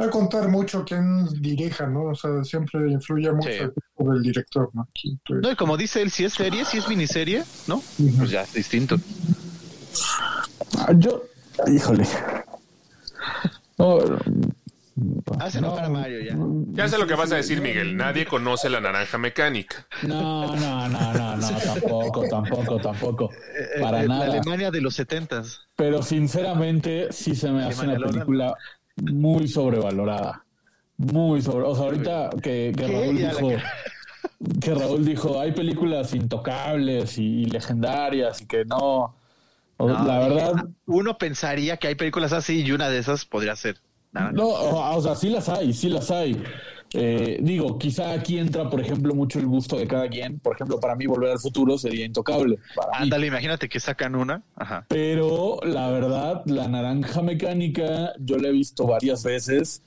[0.00, 2.04] Va a contar mucho quién dirija, ¿no?
[2.06, 3.58] O sea, siempre influye mucho Sí.
[3.58, 4.82] el tipo del director, ¿no?
[4.90, 7.80] Aquí, pues, No, y como dice él, si es serie, si es miniserie, ¿no?
[8.18, 8.96] Pues ya es distinto.
[10.78, 11.22] Ah, Yo,
[11.68, 12.04] híjole.
[13.78, 13.98] No,
[15.74, 16.36] para Mario ya.
[16.72, 17.96] Ya sé lo que vas a decir, Miguel.
[17.96, 19.86] Nadie conoce la naranja mecánica.
[20.02, 23.30] No, no, no, no, no, tampoco, tampoco, tampoco.
[23.80, 24.24] Para Eh, La nada.
[24.32, 25.60] Alemania de los setentas.
[25.76, 28.54] Pero sinceramente, sí se me hace una película
[28.96, 30.44] muy sobrevalorada.
[30.96, 31.66] Muy sobre.
[31.66, 32.86] O sea, ahorita que, que.
[32.86, 33.50] Raúl dijo.
[34.60, 39.14] Que Raúl dijo, hay películas intocables y legendarias y que no.
[39.76, 43.56] O- No, la verdad, Uno pensaría que hay películas así y una de esas podría
[43.56, 43.78] ser.
[44.12, 46.40] No, o, o sea, sí las hay, sí las hay.
[46.96, 50.38] Eh, digo, quizá aquí entra, por ejemplo, mucho el gusto de cada quien.
[50.38, 52.58] Por ejemplo, para mí Volver al Futuro sería intocable.
[52.92, 54.42] Ándale, imagínate que sacan una.
[54.54, 54.86] Ajá.
[54.88, 59.82] Pero la verdad, la naranja mecánica, yo la he visto varias veces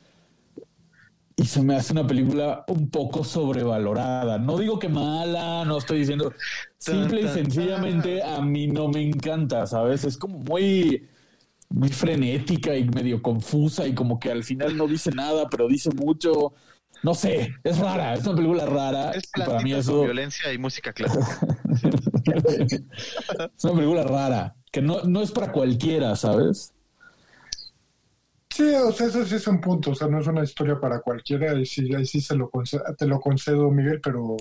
[1.40, 4.38] y se me hace una película un poco sobrevalorada.
[4.40, 6.34] No digo que mala, no estoy diciendo.
[6.78, 10.04] Simple y sencillamente a mí no me encanta, ¿sabes?
[10.04, 11.08] Es como muy,
[11.70, 15.92] muy frenética y medio confusa y como que al final no dice nada, pero dice
[15.92, 16.54] mucho.
[17.04, 19.12] No sé, es rara, es una película rara.
[19.12, 21.26] Es y para mí eso violencia y música clásica.
[23.56, 26.74] es una película rara, que no, no es para cualquiera, ¿sabes?
[28.50, 31.00] Sí, o sea, eso sí es un punto, o sea, no es una historia para
[31.02, 34.36] cualquiera, y sí, ahí sí se lo concedo, te lo concedo, Miguel, pero,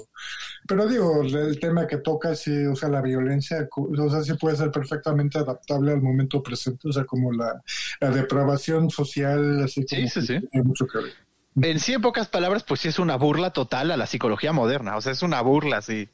[0.66, 4.56] pero digo, el tema que toca, sí, o sea, la violencia, o sea, sí puede
[4.56, 7.62] ser perfectamente adaptable al momento presente, o sea, como la,
[8.00, 10.48] la depravación social, así como Sí, sí, que sí.
[10.50, 11.12] tiene mucho que ver.
[11.60, 14.96] En sí, en pocas palabras, pues sí es una burla total a la psicología moderna.
[14.96, 16.08] O sea, es una burla, sí.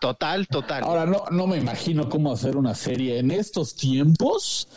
[0.00, 0.84] Total, total.
[0.84, 4.68] Ahora, no, no me imagino cómo hacer una serie en estos tiempos.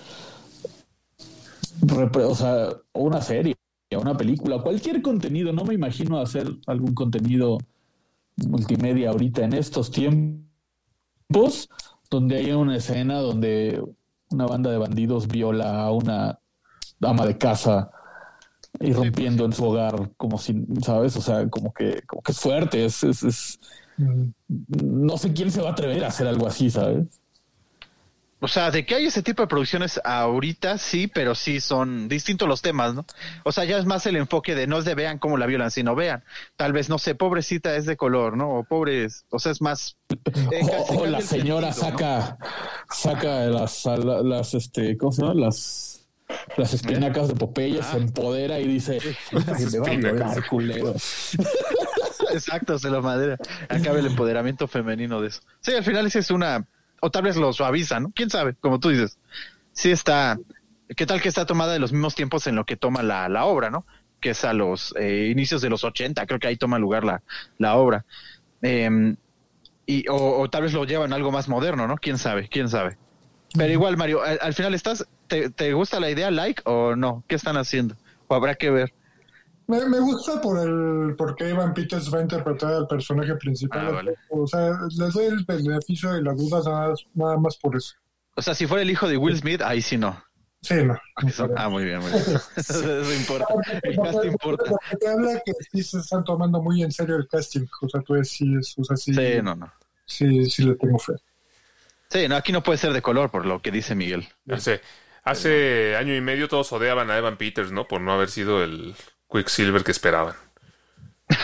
[2.14, 3.56] O sea, una serie,
[3.92, 5.54] una película, cualquier contenido.
[5.54, 7.58] No me imagino hacer algún contenido
[8.48, 11.70] multimedia ahorita en estos tiempos
[12.10, 13.84] donde haya una escena donde
[14.32, 16.40] una banda de bandidos viola a una
[17.02, 17.92] ama de casa
[18.82, 21.16] irrumpiendo en su hogar como si, ¿sabes?
[21.18, 23.60] O sea, como que, como que es fuerte, es, es, es-
[24.02, 24.30] Mm.
[24.82, 27.06] no sé quién se va a atrever a hacer algo así, ¿sabes?
[28.42, 32.48] O sea, de que hay ese tipo de producciones ahorita, sí, pero sí son distintos
[32.48, 33.06] los temas, ¿no?
[33.44, 35.70] O sea, ya es más el enfoque de no es de vean cómo la violan,
[35.72, 36.24] sino vean.
[36.56, 38.52] Tal vez, no sé, pobrecita es de color, ¿no?
[38.60, 39.98] O pobres, o sea, es más...
[40.10, 41.98] eh, O, casi- o casi la señora sentido, ¿no?
[42.00, 42.38] saca,
[42.90, 45.34] saca las, la- las, este, ¿cómo se llama?
[45.34, 45.89] Las,
[46.58, 47.84] las espinacas de Popeye, Ah.
[47.92, 49.00] se empodera y dice.
[52.34, 53.38] Exacto, se lo madera.
[53.70, 55.42] Acaba el empoderamiento femenino de eso.
[55.62, 56.66] Sí, al final ese es una...
[57.02, 58.12] O tal vez lo suaviza, ¿no?
[58.14, 58.56] ¿Quién sabe?
[58.60, 59.18] Como tú dices.
[59.72, 60.38] Sí está...
[60.96, 63.46] ¿Qué tal que está tomada de los mismos tiempos en lo que toma la, la
[63.46, 63.86] obra, ¿no?
[64.20, 67.22] Que es a los eh, inicios de los 80, creo que ahí toma lugar la,
[67.58, 68.06] la obra.
[68.64, 69.16] Eh,
[69.86, 71.96] y, o, o tal vez lo llevan a algo más moderno, ¿no?
[71.98, 72.50] ¿Quién sabe?
[72.50, 72.98] ¿Quién sabe?
[73.56, 75.06] Pero igual, Mario, al, al final estás...
[75.28, 77.24] Te, ¿Te gusta la idea like o no?
[77.28, 77.96] ¿Qué están haciendo?
[78.28, 78.94] O habrá que ver.
[79.68, 83.86] Me, me gusta por el porque Evan Peters va a interpretar al personaje principal.
[83.88, 84.16] Ah, vale.
[84.30, 87.94] O sea, les doy el beneficio de la duda nada, nada más por eso.
[88.36, 90.20] O sea, si fuera el hijo de Will Smith, ahí sí no.
[90.62, 90.98] Sí, no.
[91.28, 92.24] Eso- ah, muy bien, muy bien.
[92.56, 93.46] Eso importa.
[93.84, 94.64] El cast importa.
[95.00, 97.66] Te habla que sí se están tomando muy en serio el casting.
[97.82, 98.40] O sea, tú es,
[98.78, 99.72] o sea, sí, Sí, no, no.
[100.06, 101.14] sí, sí le tengo fe.
[102.10, 104.28] Sí, no, aquí no puede ser de color, por lo que dice Miguel.
[104.52, 104.82] Hace,
[105.24, 107.88] hace año y medio todos odiaban a Evan Peters, ¿no?
[107.88, 108.96] Por no haber sido el
[109.32, 110.36] Quicksilver que esperaban.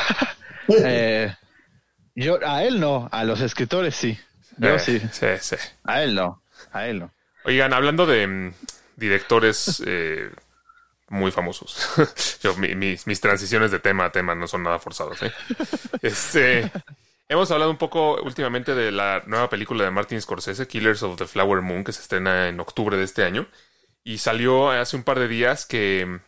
[0.68, 1.32] Eh,
[2.16, 4.18] yo, a él no, a los escritores sí.
[4.58, 5.00] Yo Eh, sí.
[5.12, 5.56] Sí, sí.
[5.84, 7.12] A él no, a él no.
[7.44, 8.54] Oigan, hablando de mm,
[8.96, 10.32] directores eh,
[11.10, 11.78] muy famosos.
[12.42, 15.20] Yo, mi- mis, mis transiciones de tema a tema no son nada forzadas.
[16.02, 16.72] Este,
[17.30, 21.28] hemos hablado un poco últimamente de la nueva película de Martin Scorsese, Killers of the
[21.28, 23.48] Flower Moon, que se estrena en octubre de este año.
[24.04, 26.20] Y salió hace un par de días que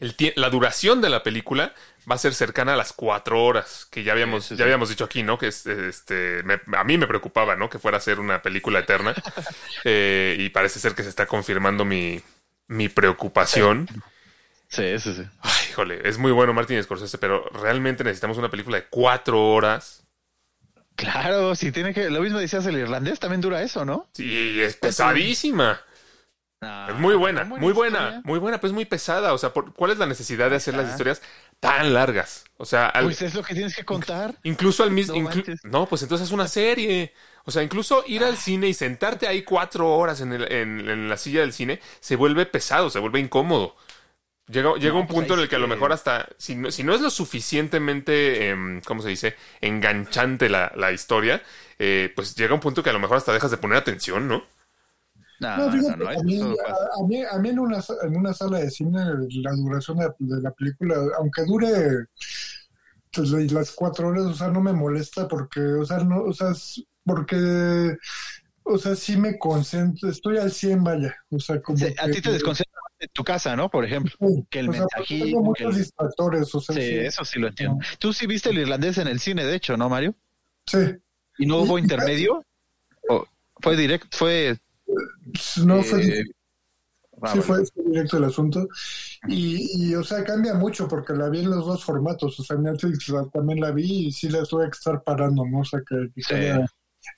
[0.00, 1.74] el tie- la duración de la película
[2.10, 4.88] va a ser cercana a las cuatro horas, que ya habíamos, Sí, sí, ya habíamos
[4.88, 5.38] dicho aquí, ¿no?
[5.38, 7.68] Que es, este, me- a mí me preocupaba, ¿no?
[7.68, 9.14] Que fuera a ser una película eterna.
[9.84, 12.20] Eh, y parece ser que se está confirmando mi,
[12.66, 13.88] mi preocupación.
[14.68, 15.22] Sí, sí, sí.
[15.40, 20.04] Ay, híjole, es muy bueno Martin Scorsese, pero realmente necesitamos una película de cuatro horas.
[20.94, 22.10] Claro, si tiene que.
[22.10, 24.08] Lo mismo decías el irlandés, también dura eso, ¿no?
[24.12, 25.80] Sí, es pesadísima.
[26.60, 28.22] Ah, Es muy buena, ¿cómo muy buena, historia?
[28.24, 29.32] muy buena, pero es muy pesada.
[29.32, 30.90] O sea, por- ¿cuál es la necesidad de hacer las Ah.
[30.90, 31.22] historias
[31.60, 32.44] tan largas?
[32.56, 34.34] O sea, al- Pues es lo que tienes que contar.
[34.42, 35.14] incluso al mismo...
[35.14, 35.30] No
[35.62, 37.14] no, pues entonces es una serie.
[37.44, 41.08] O sea, incluso ir al cine y sentarte ahí cuatro horas en, el- en- en
[41.08, 43.76] la silla del cine se vuelve pesado, se vuelve incómodo.
[44.48, 46.82] Llega, llega un pues punto en el que a lo mejor hasta, si no, si
[46.82, 51.42] no es lo suficientemente, em, ¿cómo se dice?, enganchante la, la historia,
[51.78, 54.44] eh, pues llega un punto que a lo mejor hasta dejas de poner atención, ¿no?
[55.54, 58.58] No, fíjate, no, a, mí, a, a mí, a mí en, una, en una sala
[58.58, 59.00] de cine
[59.42, 62.06] la duración de, de la película, aunque dure
[63.12, 66.32] pues, la- las cuatro horas, o sea, no me molesta porque, o sea, no, o
[66.32, 66.52] sea,
[67.04, 67.96] porque,
[68.64, 72.20] o sea, sí me concentro, estoy al 100, vaya, o sea, como Sí, a ti
[72.20, 73.70] te desconcentra en tu casa, ¿no?
[73.70, 74.12] Por ejemplo.
[74.18, 76.94] Sí, que el o sea, mensajito, Tengo muchos el- distractores, o sea, Sí, sí.
[76.96, 77.78] eso sí lo entiendo.
[77.98, 80.14] Tú sí viste el irlandés en el cine, de hecho, ¿no, Mario?
[80.66, 80.78] Sí.
[81.38, 82.44] ¿Y no hubo intermedio?
[83.08, 83.24] ¿O
[83.60, 84.08] fue directo?
[84.16, 84.58] Fue.
[85.64, 86.24] No fue eh,
[87.22, 87.42] ah, sí, bueno.
[87.42, 88.66] fue, fue directo el asunto.
[89.28, 92.38] Y, y, o sea, cambia mucho porque la vi en los dos formatos.
[92.40, 95.44] O sea, en Netflix la- también la vi y sí la tuve que estar parando,
[95.46, 95.60] ¿no?
[95.60, 96.28] O sea, que, que Sí.
[96.30, 96.66] cada,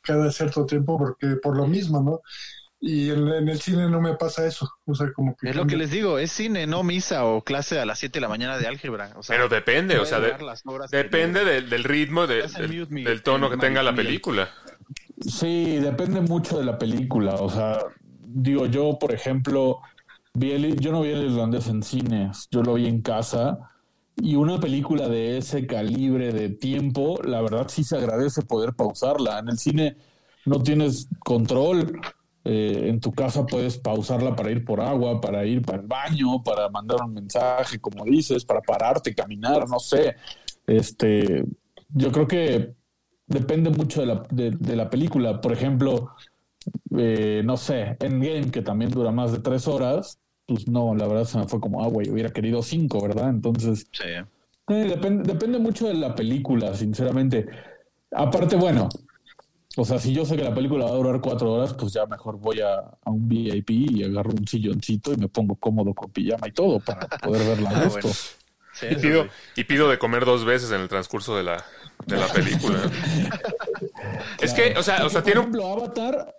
[0.02, 2.20] cada cierto tiempo porque por lo mismo, ¿no?
[2.82, 4.70] Y en, en el cine no me pasa eso.
[4.86, 5.50] O sea, como que...
[5.50, 8.20] Es lo que les digo, es cine, no misa o clase a las 7 de
[8.22, 9.12] la mañana de álgebra.
[9.16, 10.34] O sea, Pero depende, o sea, de-
[10.90, 12.42] depende del, del ritmo, de-
[13.04, 14.48] del, tono que tenga la película.
[15.20, 17.34] Sí, depende mucho de la película.
[17.34, 17.78] O sea,
[18.22, 19.80] digo, yo, por ejemplo,
[20.32, 23.58] vi el- yo no vi el irlandés en cines, yo lo vi en casa.
[24.16, 29.38] Y una película de ese calibre de tiempo, la verdad sí se agradece poder pausarla.
[29.38, 29.96] En el cine
[30.46, 32.00] no tienes control.
[32.44, 36.42] Eh, en tu casa puedes pausarla para ir por agua, para ir para el baño,
[36.42, 40.16] para mandar un mensaje, como dices, para pararte, caminar, no sé.
[40.66, 41.44] Este,
[41.94, 42.74] yo creo que
[43.26, 45.40] depende mucho de la, de, de la película.
[45.40, 46.10] Por ejemplo,
[46.96, 51.24] eh, no sé, Endgame, que también dura más de tres horas, pues no, la verdad
[51.24, 53.30] se me fue como agua y hubiera querido cinco, ¿verdad?
[53.30, 54.04] Entonces, Sí.
[54.68, 57.46] eh, depende, depende mucho de la película, sinceramente.
[58.12, 58.88] Aparte, bueno,
[59.76, 62.04] o sea, si yo sé que la película va a durar cuatro horas, pues ya
[62.06, 66.10] mejor voy a, a un VIP y agarro un silloncito y me pongo cómodo con
[66.10, 68.00] pijama y todo para poder verla a Ah, gusto.
[68.08, 68.16] bueno.
[68.72, 69.30] Sí, Y pido, sí.
[69.56, 71.64] y pido de comer dos veces en el transcurso de la,
[72.06, 72.78] de la película.
[74.40, 75.46] Es que, o sea, o sea, Por tiene un...
[75.46, 76.34] ejemplo, Avatar,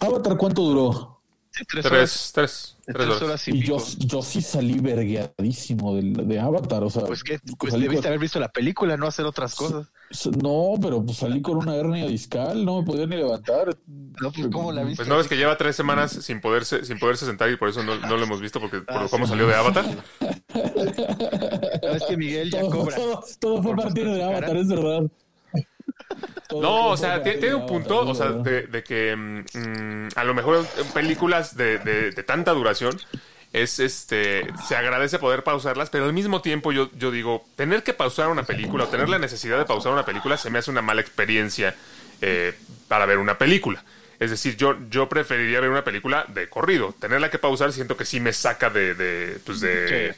[0.00, 1.22] Avatar, ¿cuánto duró?
[1.68, 2.30] Tres horas.
[2.34, 3.22] Tres, tres, horas.
[3.22, 7.38] horas y, Y yo, yo sí salí vergueadísimo de, de Avatar, o sea, Pues que
[7.58, 9.88] pues debiste haber visto la película, no hacer otras cosas.
[10.42, 13.76] No, pero pues salí con una hernia discal, no me podía ni levantar.
[14.20, 14.96] No, pues cómo la viste.
[14.96, 17.82] Pues no ves que lleva tres semanas sin poderse, sin poderse sentar y por eso
[17.82, 19.84] no, no lo hemos visto porque por cómo salió de Avatar.
[20.54, 22.96] No, es que Miguel ya Todo, cobra.
[22.96, 24.60] todo, todo fue partir de Avatar, cara.
[24.60, 25.02] es verdad.
[26.48, 30.24] Todo No, o sea, tiene, un punto, o sea, de, de que mm, mm, a
[30.24, 32.96] lo mejor en películas de, de- de tanta duración
[33.52, 37.92] es este se agradece poder pausarlas, pero al mismo tiempo yo, yo digo, tener que
[37.92, 40.82] pausar una película o tener la necesidad de pausar una película se me hace una
[40.82, 41.74] mala experiencia
[42.20, 42.54] eh,
[42.88, 43.84] para ver una película.
[44.18, 46.94] Es decir, yo, yo preferiría ver una película de corrido.
[47.00, 50.14] Tenerla que pausar siento que sí me saca de, de, pues de,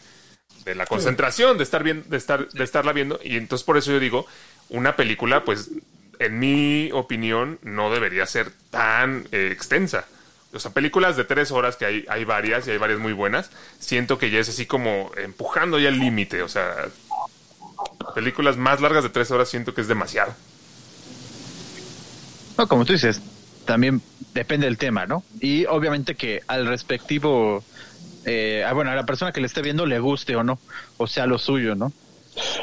[0.67, 3.19] de la concentración, de estar bien, de estar, de estarla viendo.
[3.25, 4.27] Y entonces por eso yo digo,
[4.69, 5.71] una película, pues,
[6.19, 10.07] en mi opinión, no debería ser tan eh, extensa.
[10.55, 13.51] O sea, películas de tres horas, que hay, hay varias y hay varias muy buenas,
[13.79, 16.43] siento que ya es así como empujando ya el límite.
[16.43, 16.89] O sea,
[18.15, 20.33] películas más largas de tres horas siento que es demasiado.
[22.57, 23.21] No, como tú dices,
[23.65, 24.01] también
[24.33, 25.25] depende del tema, ¿no?
[25.41, 27.65] Y obviamente que al respectivo,
[28.25, 30.59] eh, ah, bueno, a la persona que le esté viendo le guste o no,
[30.97, 31.93] o sea lo suyo, ¿no?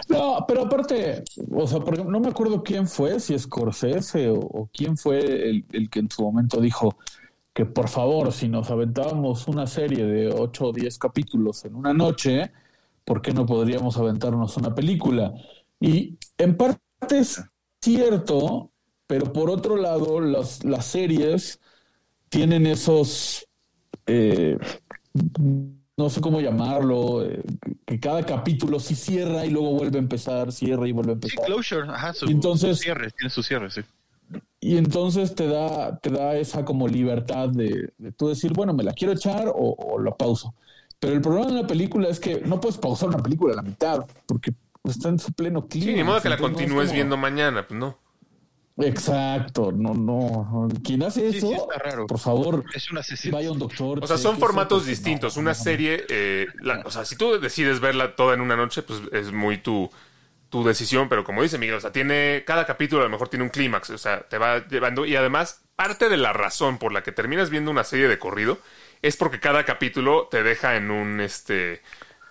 [0.10, 4.36] No, pero aparte, o sea, por ejemplo, no me acuerdo quién fue, si Scorsese o,
[4.36, 6.98] o quién fue el, el que en su momento dijo
[7.54, 11.94] que por favor, si nos aventábamos una serie de 8 o 10 capítulos en una
[11.94, 12.52] noche,
[13.04, 15.34] ¿por qué no podríamos aventarnos una película?
[15.80, 16.80] Y en parte
[17.12, 17.44] es
[17.82, 18.72] cierto,
[19.08, 21.60] pero por otro lado, las, las series
[22.30, 23.46] tienen esos,
[24.06, 24.58] eh,
[25.98, 27.44] no sé cómo llamarlo, eh,
[27.86, 31.20] que cada capítulo sí cierra y luego vuelve a empezar, cierra y vuelve a Sí,
[31.24, 31.46] empezar.
[31.46, 33.82] closure, ajá, su, Entonces- su cierre, tiene su cierre, sí.
[34.64, 38.84] Y entonces te da, te da esa como libertad de, de tú decir, bueno, me
[38.84, 40.54] la quiero echar o, o la pauso.
[41.00, 43.64] Pero el problema de una película es que no puedes pausar una película a la
[43.64, 45.88] mitad porque está en su pleno clima.
[45.88, 47.98] Sí, ni modo que la continúes viendo mañana, pues no.
[48.78, 50.70] Exacto, no, no.
[50.84, 52.08] Quien hace Sí, eso, sí, está raro.
[52.08, 53.36] por favor, Es un asesino.
[53.36, 54.00] vaya a un doctor.
[54.04, 55.36] O sea, son formatos distintos.
[55.36, 55.56] no, Una no.
[55.56, 59.32] serie, eh, la- o sea, si tú decides verla toda en una noche, pues es
[59.32, 59.90] muy tu,
[60.52, 63.44] tu decisión, pero como dice Miguel, o sea, tiene, cada capítulo a lo mejor tiene
[63.46, 67.04] un clímax, o sea, te va llevando, y además, parte de la razón por la
[67.04, 68.60] que terminas viendo una serie de corrido
[69.02, 71.82] es porque cada capítulo te deja en un, este,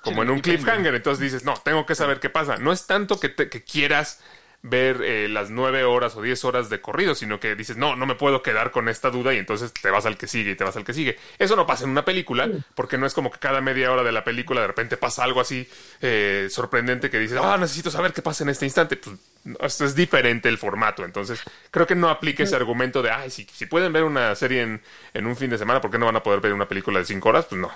[0.03, 2.59] como en un y cliffhanger, entonces dices, no, tengo que saber qué pasa.
[2.59, 4.21] No es tanto que, te- que quieras
[4.63, 8.05] ver eh, las nueve horas o diez horas de corrido, sino que dices, no, no
[8.07, 10.65] me puedo quedar con esta duda y entonces te vas al que sigue y te
[10.65, 11.17] vas al que sigue.
[11.39, 14.13] Eso no pasa en una película, porque no es como que cada media hora de
[14.13, 15.67] la película de repente pasa algo así
[16.03, 18.97] eh, sorprendente que dices, ah, necesito saber qué pasa en este instante.
[18.97, 23.11] Pues no, esto es diferente el formato, entonces creo que no aplica ese argumento de,
[23.11, 24.83] ay, si, si pueden ver una serie en,
[25.15, 27.07] en un fin de semana, ¿por qué no van a poder ver una película de
[27.07, 27.47] cinco horas?
[27.47, 27.71] Pues no.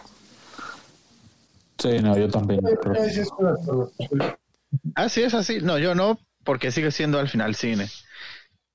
[1.78, 2.60] Sí, no, yo también.
[4.94, 5.60] Así es, así.
[5.60, 7.88] No, yo no, porque sigue siendo al final cine.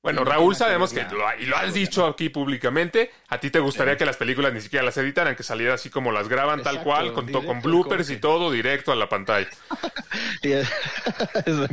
[0.02, 3.98] Bueno, Raúl, sabemos que, lo, y lo has dicho aquí públicamente, a ti te gustaría
[3.98, 7.12] que las películas ni siquiera las editaran, que saliera así como las graban, tal cual,
[7.12, 9.50] con, to- con directo al bloopers y todo, directo a la pantalla.
[10.42, 10.70] Es-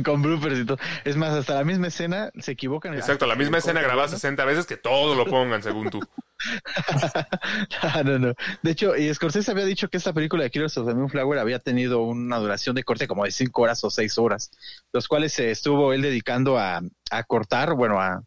[0.03, 0.77] con bloopers y todo.
[1.05, 2.93] Es más, hasta la misma escena se equivocan.
[2.95, 6.01] Exacto, la misma escena grabada 60 veces, que todo lo pongan según tú.
[8.63, 11.59] De hecho, y Scorsese había dicho que esta película de Killers of the Moonflower había
[11.59, 14.51] tenido una duración de corte como de cinco horas o seis horas,
[14.93, 18.23] los cuales se estuvo él dedicando a, a cortar, bueno, a,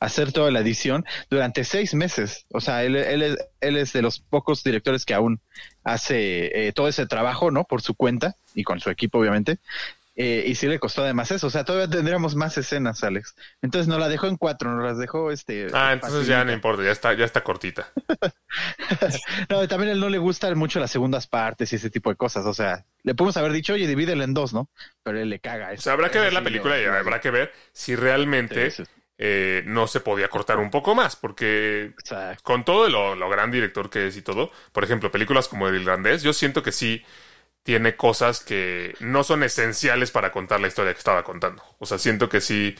[0.00, 2.46] hacer toda la edición durante seis meses.
[2.52, 5.40] O sea, él, él, es, él es de los pocos directores que aún
[5.84, 7.64] hace eh, todo ese trabajo, ¿no?
[7.64, 9.58] Por su cuenta y con su equipo, obviamente.
[10.20, 11.46] Eh, y sí le costó además eso.
[11.46, 13.36] O sea, todavía tendríamos más escenas, Alex.
[13.62, 15.68] Entonces no la dejó en cuatro, nos las dejó este.
[15.72, 17.88] Ah, entonces ya no importa, ya está, ya está cortita.
[19.50, 22.16] No, también a él no le gustan mucho las segundas partes y ese tipo de
[22.16, 22.46] cosas.
[22.46, 24.68] O sea, le podemos haber dicho, oye, divídelo en dos, ¿no?
[25.02, 25.82] Pero él le caga O eso.
[25.82, 28.72] sea, habrá que ver la película y habrá que ver si realmente
[29.18, 32.42] eh, no se podía cortar un poco más, porque Exacto.
[32.42, 35.76] con todo lo, lo gran director que es y todo, por ejemplo, películas como El
[35.76, 37.04] Irlandés, yo siento que sí
[37.68, 41.62] tiene cosas que no son esenciales para contar la historia que estaba contando.
[41.78, 42.74] O sea, siento que sí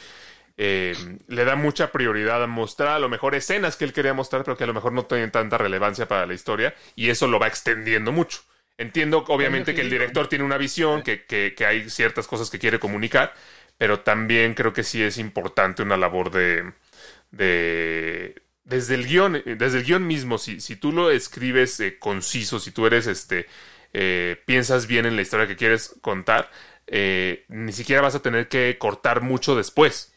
[0.57, 0.95] eh,
[1.27, 4.57] le da mucha prioridad a mostrar a lo mejor escenas que él quería mostrar, pero
[4.57, 7.45] que a lo mejor no tienen tanta relevancia para la historia, y eso lo va
[7.45, 8.39] extendiendo mucho.
[8.79, 12.57] Entiendo, obviamente, que el director tiene una visión, que, que, que hay ciertas cosas que
[12.57, 13.35] quiere comunicar,
[13.77, 16.73] pero también creo que sí es importante una labor de,
[17.29, 22.59] de desde el guion, desde el guion mismo, si, si tú lo escribes eh, conciso,
[22.59, 23.45] si tú eres este,
[23.93, 26.49] eh, piensas bien en la historia que quieres contar,
[26.87, 30.13] eh, ni siquiera vas a tener que cortar mucho después,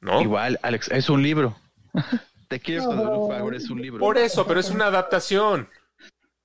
[0.00, 0.20] ¿no?
[0.20, 1.56] Igual, Alex, es un libro.
[2.48, 4.00] Te quiero the Moonflower es un libro.
[4.00, 5.68] Por eso, pero es una adaptación.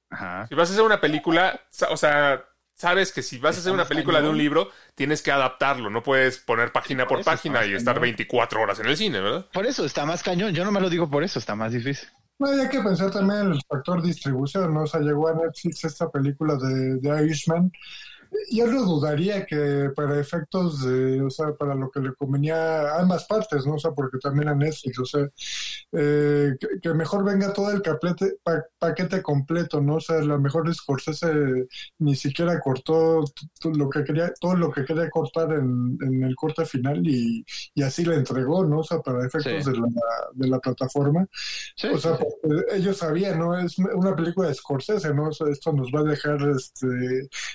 [0.09, 0.47] Ajá.
[0.47, 2.45] Si vas a hacer una película, o sea,
[2.77, 6.03] sabes que si vas a hacer una película de un libro, tienes que adaptarlo, no
[6.03, 8.03] puedes poner página por página y estar cañón.
[8.03, 9.47] 24 horas en el cine, ¿verdad?
[9.51, 10.53] Por eso está más cañón.
[10.53, 12.07] Yo no me lo digo por eso, está más difícil.
[12.39, 14.83] No, hay que pensar también en el factor distribución, ¿no?
[14.83, 17.71] O sea, llegó a Netflix esta película de, de Irishman.
[18.51, 23.01] Yo no dudaría que para efectos de, o sea, para lo que le convenía a
[23.01, 23.75] ambas partes, ¿no?
[23.75, 25.27] O sea, porque también a Netflix, o sea,
[25.91, 29.95] eh, que, que mejor venga todo el caplete, pa- paquete completo, ¿no?
[29.95, 31.67] O sea, la mejor Scorsese
[31.99, 33.23] ni siquiera cortó
[33.73, 37.83] lo que quería, todo lo que quería cortar en, en el corte final y, y
[37.83, 38.79] así le entregó, ¿no?
[38.79, 39.71] O sea, para efectos Sí.
[39.71, 39.87] de, la,
[40.33, 41.25] de la plataforma.
[41.75, 42.23] Sí, O sea, sí,
[42.73, 43.57] ellos sabían, ¿no?
[43.57, 45.29] Es una película de Scorsese, ¿no?
[45.29, 46.87] O sea, esto nos va a dejar este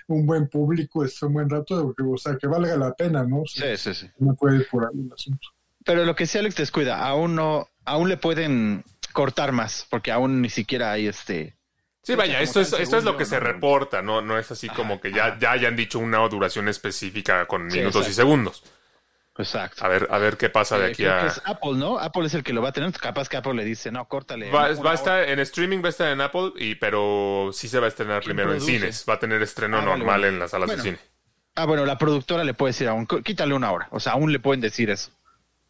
[0.08, 3.42] un buen público, este un buen rato, o sea, que valga la pena, ¿no?
[3.42, 4.10] O sea, sí, sí, sí.
[4.18, 5.48] No puede ir por ahí el asunto.
[5.84, 10.40] Pero lo que sí, Alex, descuida, aún no, aún le pueden cortar más, porque aún
[10.40, 11.56] ni siquiera hay este.
[12.02, 15.00] Sí, vaya, esto es, esto es lo que se reporta, no, no es así como
[15.00, 18.64] que ya, ya hayan dicho una duración específica con Sí, minutos y segundos.
[19.38, 19.84] Exacto.
[19.84, 21.26] A ver, a ver qué pasa de Eh, aquí creo que a.
[21.28, 21.98] es Apple, ¿no?
[21.98, 22.92] Apple es el que lo va a tener.
[22.92, 24.50] Capaz que Apple le dice, no, córtale.
[24.50, 27.78] Va, va a estar en streaming, va a estar en Apple, y, pero sí se
[27.78, 29.04] va a estrenar ¿Quién primero en cines.
[29.08, 30.28] Va a tener estreno Ah, normal vale.
[30.28, 30.82] en las salas Bueno.
[30.82, 31.02] de cine.
[31.54, 33.88] Ah, bueno, la productora le puede decir aún, "Có- quítale una hora.
[33.90, 35.10] O sea, aún le pueden decir eso.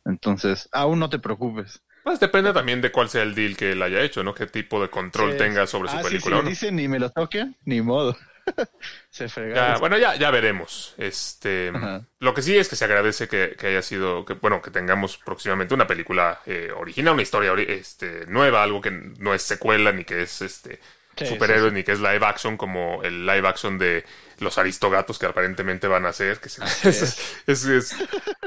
[0.04, 1.82] Entonces, aún no te preocupes.
[2.04, 4.34] Pues depende también de cuál sea el deal que él haya hecho, ¿no?
[4.34, 5.38] Qué tipo de control Sí.
[5.38, 6.48] tenga sobre su Ah, película si no.
[6.48, 8.16] dicen ni me lo toquen, ni modo.
[9.10, 9.80] Se Ya, fregaron.
[9.80, 10.94] bueno, ya, ya veremos.
[10.98, 12.04] Este, Ajá.
[12.20, 15.18] lo que sí es que se agradece que, que haya sido, que, bueno, que tengamos
[15.18, 19.92] próximamente una película eh, original, una historia ori- este, nueva, algo que no es secuela
[19.92, 20.80] ni que es este
[21.16, 21.74] Sí, superhéroes sí, sí.
[21.76, 24.04] ni que es live action como el live action de
[24.40, 26.38] los aristogatos que aparentemente van a hacer.
[26.40, 27.96] Que se- es- es- es-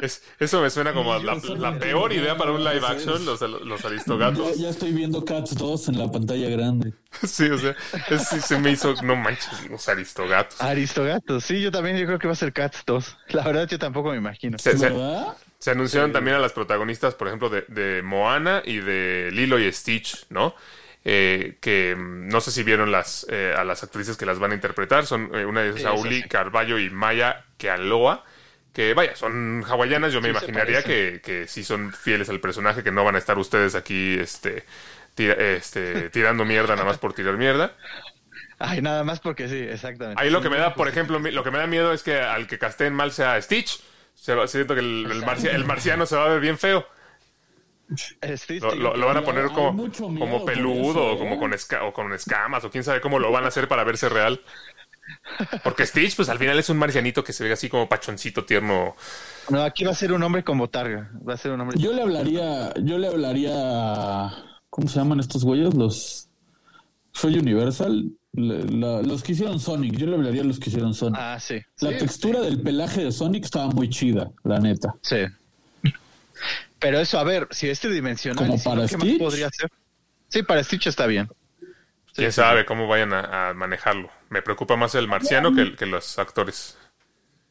[0.01, 3.86] es- eso me suena como la, la peor idea para un live action, los, los
[3.86, 4.57] aristogatos.
[4.57, 6.93] ya estoy viendo Cats 2 en la pantalla grande.
[7.26, 7.76] Sí, o sea,
[8.09, 10.59] es- sí se me hizo, no manches, los aristogatos.
[10.59, 13.18] Aristogatos, sí, yo también yo creo que va a ser Cats 2.
[13.30, 14.57] La verdad yo tampoco me imagino.
[14.57, 15.38] Se- se- ¿Verdad?
[15.59, 19.72] Se anunciaron también a las protagonistas, por ejemplo, de, de Moana y de Lilo y
[19.72, 20.53] Stitch, ¿no?
[21.08, 24.51] Eh, que mm, no sé si vieron las eh, a las actrices que las van
[24.51, 25.06] a interpretar.
[25.06, 26.30] Son eh, una de Sí, Sauli eso sí.
[26.30, 28.24] Carballo y Maya Kealoha.
[28.74, 30.12] Que vaya, son hawaianas.
[30.14, 33.20] Yo me Sí, imaginaría que, que sí son fieles al personaje, que no van a
[33.20, 34.66] estar ustedes aquí este,
[35.16, 37.74] tira- este, tirando mierda nada más por tirar mierda.
[38.58, 40.22] Ay, nada más porque sí, exactamente.
[40.22, 42.47] Ahí lo que me da, por ejemplo, lo que me da miedo es que al
[42.47, 43.82] que casteen mal sea Stitch.
[44.14, 46.88] Se va- siento que el, el marcia- el marciano se va a ver bien feo.
[48.62, 51.18] Lo, lo- lo van a poner como, como peludo eso, o ¿eh?
[51.20, 53.84] como con, esca- o con escamas o quién sabe cómo lo van a hacer para
[53.84, 54.42] verse real.
[55.64, 58.96] Porque Stitch, pues al final es un marcianito que se ve así como pachoncito tierno.
[59.50, 61.12] No, aquí va a ser un hombre con botarga.
[61.28, 61.78] Va a ser un hombre.
[61.80, 65.76] Yo le hablaría, yo le hablaría, a- ¿cómo se llaman estos güeyes?
[65.76, 66.28] Los
[67.12, 70.94] Soy Universal, Le- la- los que hicieron Sonic, yo le hablaría a los que hicieron
[70.96, 71.20] Sonic.
[71.22, 71.62] Ah, sí.
[71.82, 74.96] la Sí, textura del pelaje de Sonic estaba muy chida, la neta.
[75.04, 75.18] Sí.
[76.80, 79.20] Pero eso, a ver, si este dimensional, ¿Como para ¿qué más Stitch?
[79.20, 79.70] podría ser?
[80.30, 81.30] Sí, para Stitch está bien.
[82.16, 84.10] Quién sabe cómo vayan a, a manejarlo.
[84.30, 86.78] Me preocupa más el marciano que, que los actores.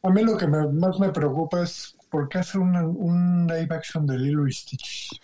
[0.03, 3.67] A mí lo que me- más me preocupa es por qué hacer una- un live
[3.75, 5.19] action de Lilo y Stitch.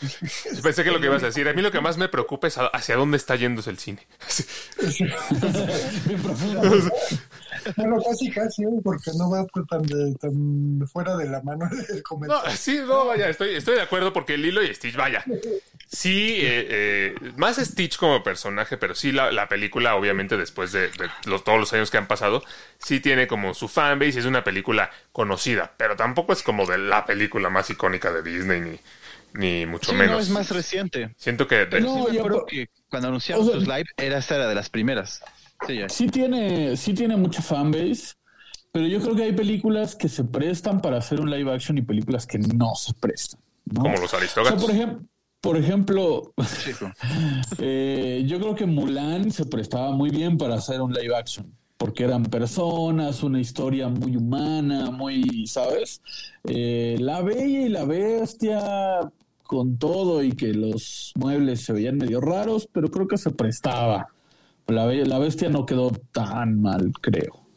[0.62, 1.48] Pensé que lo que ibas a decir.
[1.48, 4.06] A mí lo que más me preocupa es hacia dónde está yéndose el cine.
[7.78, 8.68] Bueno, casi, casi, ¿eh?
[8.84, 12.58] porque no va tan, de- tan fuera de la mano del No, comentario.
[12.58, 15.24] sí, no, vaya, estoy, estoy de acuerdo porque Lilo y Stitch, vaya.
[15.88, 20.88] Sí, eh, eh, más Stitch como personaje, pero sí la, la película, obviamente, después de,
[20.90, 22.44] de los, todos los años que han pasado,
[22.80, 26.78] sí tiene como su fanbase y es una película conocida, pero tampoco es como de
[26.82, 28.80] la película más icónica de Disney, ni,
[29.34, 30.12] ni mucho Sí, menos.
[30.16, 31.14] no, es más reciente.
[31.18, 31.66] Siento que...
[31.66, 34.56] de- No, yo- acuerdo que cuando anunciaron o sea- sus live, era esta era de
[34.56, 35.22] las primeras.
[35.68, 35.90] Sí, ya.
[35.90, 38.14] Sí tiene, sí tiene mucha fanbase,
[38.72, 41.82] pero yo creo que hay películas que se prestan para hacer un live action y
[41.84, 43.40] películas que no se prestan.
[43.66, 43.82] ¿no?
[43.84, 44.62] como los O sea, aristogatos.
[44.62, 45.08] por ejemplo,
[45.40, 46.92] por ejemplo, Chico.
[47.60, 51.52] eh, yo creo que Mulan se prestaba muy bien para hacer un live action,
[51.82, 56.00] porque eran personas, una historia muy humana, muy, ¿sabes?
[56.44, 59.12] Eh, la Bella y la Bestia
[59.42, 64.10] con todo y que los muebles se veían medio raros, pero creo que se prestaba.
[64.68, 67.48] La, la Bestia no quedó tan mal, creo.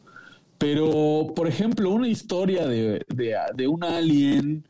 [0.57, 4.65] Pero, por ejemplo, una historia de, de un alien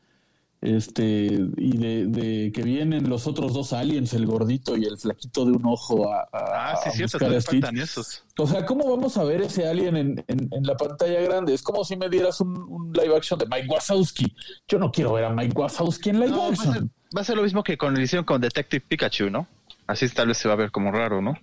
[0.65, 5.45] este y de, de que vienen los otros dos aliens, el gordito y el flaquito
[5.45, 7.73] de un ojo a, a- Ah, sí, a cierto, buscar a Stitch.
[7.81, 8.23] esos.
[8.37, 11.53] O sea, ¿cómo vamos a ver ese alien en, en- en la pantalla grande?
[11.53, 14.35] Es como si me dieras un, un live action de Mike Wazowski.
[14.67, 16.91] Yo no quiero ver a Mike Wazowski en live No, va, a ser, action.
[17.15, 19.47] va a ser lo mismo que con lo hicieron con Detective Pikachu, ¿no?
[19.87, 21.35] Así tal vez se va a ver como raro, ¿no?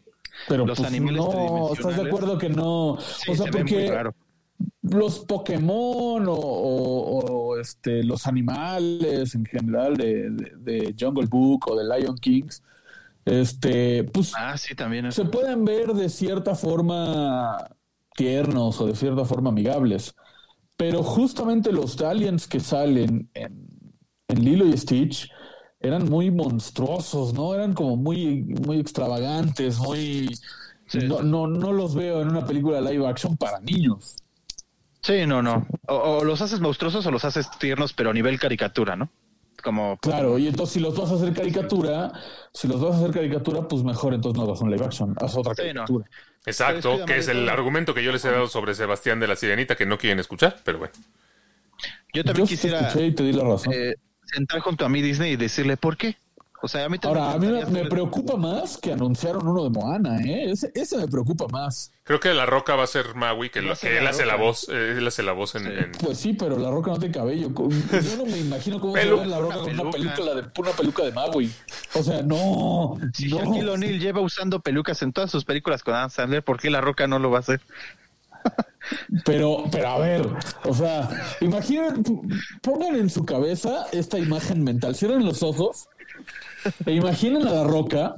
[0.49, 2.97] Pero los pues, animales no, ¿estás de acuerdo que no?
[3.01, 4.15] Sí, o sea, se ve muy porque raro.
[4.83, 7.21] Los Pokémon o, o-
[7.53, 12.63] o, este, los animales en general de, de- de Jungle Book o de Lion Kings,
[13.25, 15.15] este, pues Ah, sí, también es.
[15.15, 17.57] se pueden ver de cierta forma
[18.17, 20.15] tiernos o de cierta forma amigables.
[20.77, 23.69] Pero justamente los aliens que salen en,
[24.29, 25.31] en Lilo y Stitch
[25.79, 27.55] eran muy monstruosos, ¿no?
[27.55, 30.35] Eran como muy, muy extravagantes, muy...
[30.87, 30.99] Sí.
[31.07, 34.17] No, no, no los veo en una película live action para niños.
[35.03, 35.67] Sí, no, no.
[35.89, 39.11] O, o los haces monstruosos o los haces tiernos, pero a nivel caricatura, ¿no?
[39.63, 42.13] Como Claro, y entonces si los vas a hacer caricatura,
[42.53, 45.37] si los vas a hacer caricatura, pues mejor entonces no hagas un live action, haz
[45.37, 45.85] otra Sí, no.
[45.85, 46.07] caricatura.
[46.45, 49.77] Exacto, que es el argumento que yo les he dado sobre Sebastián de la Sirenita
[49.77, 50.93] que no quieren escuchar, pero bueno.
[52.13, 53.73] yo también Yo te quisiera escuché y te di la razón.
[53.73, 53.95] eh,
[54.25, 56.17] sentar junto a mí Disney y decirle por qué.
[56.65, 59.65] O sea, a mí también Ahora, a mí me, me preocupa más que anunciaron uno
[59.65, 60.53] de Moana, ¿eh?
[60.53, 61.91] Ese, ese me preocupa más.
[62.05, 64.95] Creo que La Roca va a ser Maui, que, lo- él hace la voz, eh,
[64.97, 65.69] él hace la voz en, Sí.
[65.77, 67.49] en- Pues sí, pero la roca no tiene cabello.
[67.51, 69.91] Yo no me imagino cómo se ve la roca con una peluca.
[70.15, 71.53] película de una peluca de Maui.
[71.95, 72.95] O sea, no.
[73.13, 73.39] Si no.
[73.39, 76.81] Shaquille O'Neal lleva usando pelucas en todas sus películas con Adam Sandler, ¿por qué La
[76.81, 77.61] Roca no lo va a hacer?
[79.25, 80.29] Pero, pero a ver,
[80.65, 81.09] o sea,
[81.41, 82.03] imaginen,
[82.63, 85.87] pongan en su cabeza esta imagen mental, cierren los ojos
[86.87, 88.17] e imaginen a la roca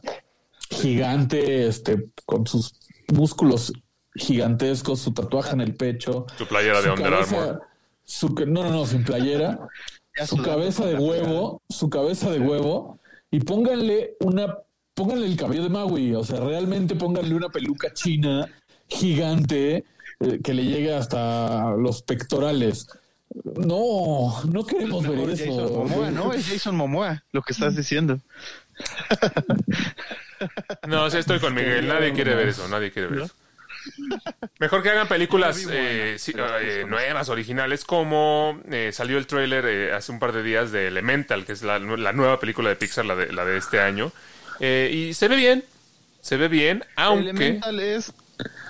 [0.70, 2.74] gigante, este, con sus
[3.12, 3.72] músculos
[4.14, 6.26] gigantesco, su tatuaje en el pecho.
[6.38, 7.62] Su playera de su Under cabeza- Armour.
[8.04, 9.58] su no, no, no, sin playera.
[10.26, 13.00] Su cabeza de huevo, su cabeza de huevo,
[13.32, 14.58] y pónganle una,
[14.94, 18.46] pónganle el cabello de Maui, o sea, realmente pónganle una peluca china
[18.86, 19.84] gigante
[20.20, 22.86] eh, que le llegue hasta los pectorales.
[23.42, 25.44] No, no queremos ver eso.
[25.44, 26.32] Jason Momoa, ¿no?
[26.32, 28.20] Es Jason Momoa, lo que estás diciendo.
[30.86, 31.88] No, sí estoy con Miguel.
[31.88, 32.68] Nadie quiere ver eso.
[32.68, 33.34] Nadie quiere ver eso.
[34.58, 39.64] Mejor que hagan películas buena, eh, sí, eh, nuevas, originales, como eh, salió el tráiler
[39.66, 42.76] eh, hace un par de días de Elemental, que es la, la nueva película de
[42.76, 44.12] Pixar, la de, la de este año.
[44.60, 45.64] Eh, y se ve bien,
[46.20, 47.30] se ve bien, aunque...
[47.30, 48.12] Elemental es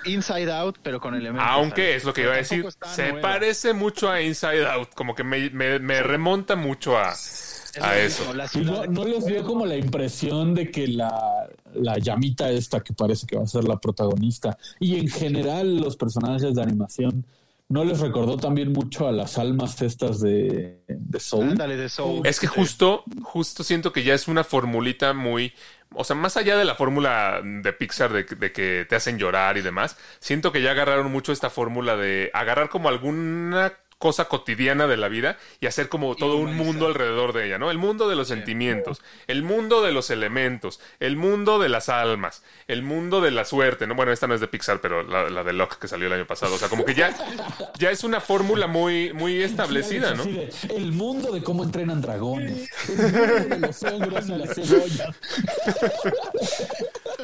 [0.05, 1.49] Inside Out, pero con elementos.
[1.49, 1.97] Aunque ¿sabes?
[1.97, 3.21] es lo que Pero iba a decir, se nueva.
[3.21, 7.99] parece mucho a Inside Out, como que me, me- me remonta mucho a, Es a
[7.99, 8.33] eso.
[8.63, 13.27] no, no les dio como la impresión de que la, la llamita esta que parece
[13.27, 17.25] que va a ser la protagonista y en general los personajes de animación
[17.67, 21.49] no les recordó también mucho a las almas estas de, de Soul.
[21.49, 22.21] Ándale, de Soul.
[22.27, 25.55] Es que justo, justo siento que ya es una formulita muy,
[25.95, 29.57] o sea, más allá de la fórmula de Pixar de, de que te hacen llorar
[29.57, 33.75] y demás, siento que ya agarraron mucho esta fórmula de agarrar como alguna
[34.05, 37.71] cosa cotidiana de la vida y hacer como todo un mundo alrededor de ella, ¿no?
[37.71, 42.43] El mundo de los sentimientos, el mundo de los elementos, el mundo de las almas,
[42.69, 43.95] el mundo de la suerte, ¿no?
[43.95, 46.27] Bueno, esta no es de Pixar, pero la, la de Locke que salió el año
[46.27, 47.17] pasado, o sea, como que ya,
[47.79, 50.25] ya es una fórmula muy, muy establecida, ¿no?
[50.69, 54.33] El mundo de cómo entrenan dragones, el mundo de los ogros y.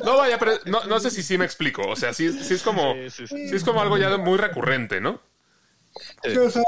[0.03, 1.83] No, vaya, pero no, no sé si sí me explico.
[1.83, 5.21] O sea, sí, sí es como, sí es como algo ya muy recurrente, ¿no?
[6.25, 6.63] O, sea,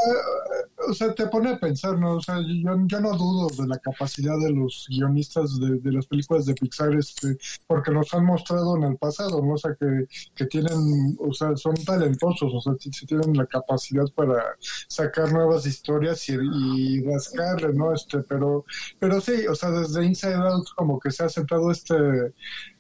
[0.89, 2.17] o sea, te pone a pensar, ¿no?
[2.17, 6.07] O sea, yo, yo no dudo de la capacidad de los guionistas de, de las
[6.07, 9.55] películas de Pixar, este, porque nos han mostrado en el pasado, ¿no?
[9.55, 12.75] O sea, que, que tienen, o sea, son talentosos, o sea,
[13.07, 14.57] tienen la capacidad para
[14.89, 17.95] sacar nuevas historias y, y rascarle, ¿no?
[17.95, 18.65] Este, pero,
[18.99, 21.95] pero sí, o sea, desde Inside Out como que se ha sentado este,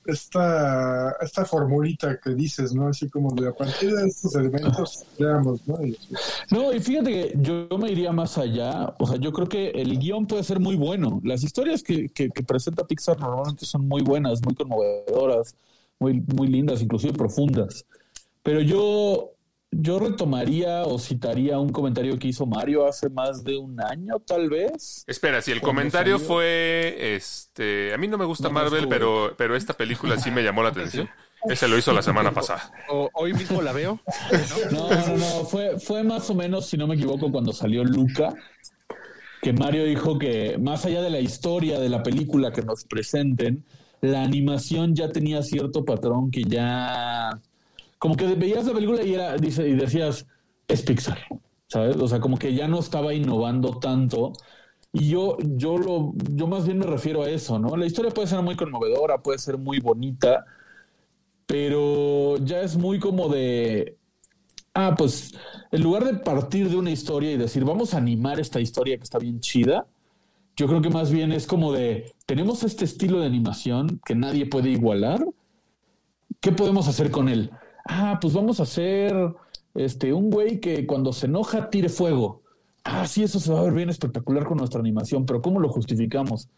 [0.04, 2.88] esta, esta formulita que dices, ¿no?
[2.88, 5.78] Así como de a partir de estos elementos, veamos, ¿no?
[6.50, 8.94] No, y fíjate que yo me iría más allá.
[8.98, 11.20] O sea, yo creo que el guion puede ser muy bueno.
[11.24, 15.54] Las historias que, que- que presenta Pixar normalmente son muy buenas, muy conmovedoras,
[15.98, 17.84] muy, muy lindas, inclusive profundas.
[18.42, 19.31] Pero yo,
[19.74, 24.48] yo retomaría o citaría un comentario que hizo Mario hace más de un año, tal
[24.50, 25.02] vez.
[25.06, 29.34] Espera, si el comentario salió- fue, este, a mí no me gusta No, Marvel, pero,
[29.36, 31.08] pero esta película sí me llamó la atención.
[31.48, 32.70] Ese lo hizo la semana pasada.
[32.88, 33.98] O- hoy mismo la veo.
[34.70, 35.44] No, no, no.
[35.44, 38.32] Fue, fue más o menos, si no me equivoco, cuando salió Luca,
[39.40, 43.64] que Mario dijo que más allá de la historia de la película que nos presenten,
[44.02, 47.40] la animación ya tenía cierto patrón que ya.
[48.02, 50.26] Como que veías la película y, era, dice, y decías,
[50.66, 51.20] es Pixar,
[51.68, 51.94] ¿sabes?
[51.98, 54.32] O sea, como que ya no estaba innovando tanto.
[54.92, 57.76] Y yo, yo, lo, yo más bien me refiero a eso, ¿no?
[57.76, 60.44] La historia puede ser muy conmovedora, puede ser muy bonita,
[61.46, 63.96] pero ya es muy como de,
[64.74, 65.32] ah, pues
[65.70, 69.04] en lugar de partir de una historia y decir, vamos a animar esta historia que
[69.04, 69.86] está bien chida,
[70.56, 74.46] yo creo que más bien es como de, tenemos este estilo de animación que nadie
[74.46, 75.24] puede igualar,
[76.40, 77.52] ¿qué podemos hacer con él?
[77.84, 79.14] Ah, pues vamos a hacer
[79.74, 82.42] este, un güey que cuando se enoja tire fuego.
[82.84, 85.68] Ah, sí, eso se va a ver bien espectacular con nuestra animación, pero ¿cómo lo
[85.68, 86.48] justificamos?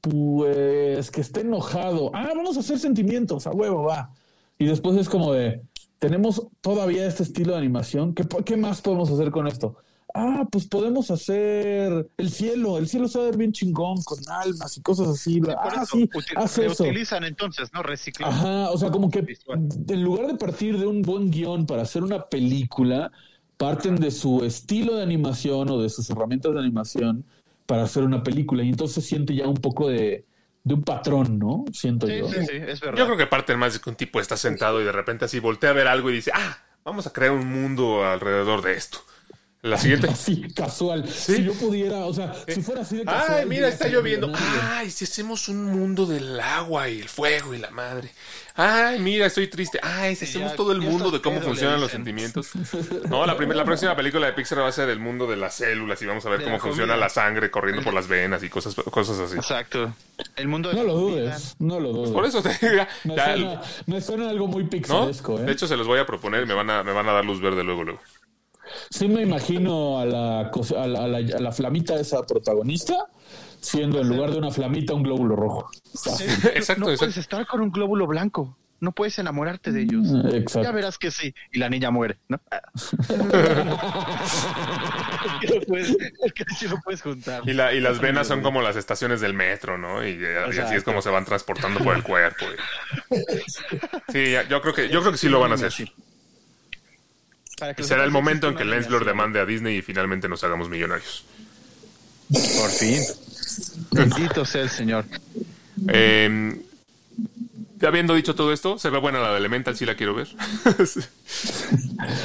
[0.00, 2.10] Pues que esté enojado.
[2.14, 4.12] Ah, vamos a hacer sentimientos, a huevo, va.
[4.58, 5.62] Y después es como de,
[5.98, 9.76] tenemos todavía este estilo de animación, ¿qué, qué más podemos hacer con esto?
[10.14, 14.18] Ah, pues podemos hacer el cielo, el cielo se va a ver bien chingón, con
[14.28, 15.40] almas y cosas así.
[15.40, 16.84] Por ah, eso, sí, util- haz eso.
[16.84, 17.82] reutilizan entonces, ¿no?
[17.82, 18.30] Reciclan.
[18.30, 19.60] Ajá, o sea, como que Visual.
[19.88, 23.12] en lugar de partir de un buen guion para hacer una película,
[23.56, 27.24] parten de su estilo de animación o de sus herramientas de animación
[27.66, 28.62] para hacer una película.
[28.64, 30.24] Y entonces siente ya un poco de,
[30.64, 31.64] de un patrón, ¿no?
[31.72, 32.28] Siento Sí, yo.
[32.28, 32.98] sí, sí, es verdad.
[32.98, 35.38] Yo creo que parten más de que un tipo está sentado y de repente así
[35.40, 38.98] voltea a ver algo y dice, ah, vamos a crear un mundo alrededor de esto.
[39.62, 40.08] La siguiente.
[40.10, 41.06] Así, casual.
[41.08, 43.40] Si yo pudiera, o sea, si fuera así de casual.
[43.40, 44.28] Ay, mira, está "Soy lloviendo.
[44.28, 44.60] millonario".
[44.72, 48.10] Ay, si hacemos un mundo del agua y el fuego y la madre.
[48.54, 49.78] Ay, mira, estoy triste.
[49.82, 52.50] Ay, si hacemos ya, todo el mundo de cómo funcionan los sentimientos.
[53.10, 55.54] No, la, primer- la próxima película de Pixar va a ser el mundo de las
[55.56, 57.04] células y vamos a ver De cómo la funciona comida.
[57.06, 59.36] la sangre corriendo por las venas y cosas, cosas así.
[59.36, 59.92] Exacto.
[60.36, 62.10] El mundo de No lo dudes, no lo dudes.
[62.12, 64.70] Por eso te digo, Me, me suena algo muy ¿no?
[64.70, 65.42] pixelesco, ¿eh?
[65.42, 67.24] De hecho, se los voy a proponer y me van a, me van a dar
[67.24, 68.00] luz verde luego, luego.
[68.88, 73.06] Sí me imagino a la, a la, a la- a la flamita esa protagonista
[73.60, 75.70] siendo en lugar de una flamita un glóbulo rojo.
[75.92, 76.96] Sí, Exacto, no exacto.
[76.98, 78.56] puedes estar con un glóbulo blanco.
[78.80, 80.06] no puedes enamorarte de ellos.
[80.10, 80.72] Ya Exacto.
[80.72, 81.34] verás que sí.
[81.52, 82.40] Y la niña muere, ¿no?
[85.22, 87.42] Es que no puedes, es que sí lo puedes juntar.
[87.46, 90.02] Y, la, y las venas son como las estaciones del metro, ¿no?
[90.06, 92.46] Y, y así es como se van transportando por el cuerpo.
[93.10, 93.16] y-
[94.12, 95.72] Sí, ya- yo creo que yo creo que sí lo van a hacer.
[97.60, 99.04] Para que Y será el momento en que alineación.
[99.04, 101.24] demande a Disney y finalmente nos hagamos millonarios.
[102.32, 103.02] Por fin.
[103.92, 105.04] Bendito sea el Señor.
[105.88, 106.60] Eh,
[107.86, 110.28] habiendo dicho todo esto, se ve buena la de Elemental, sí la quiero ver.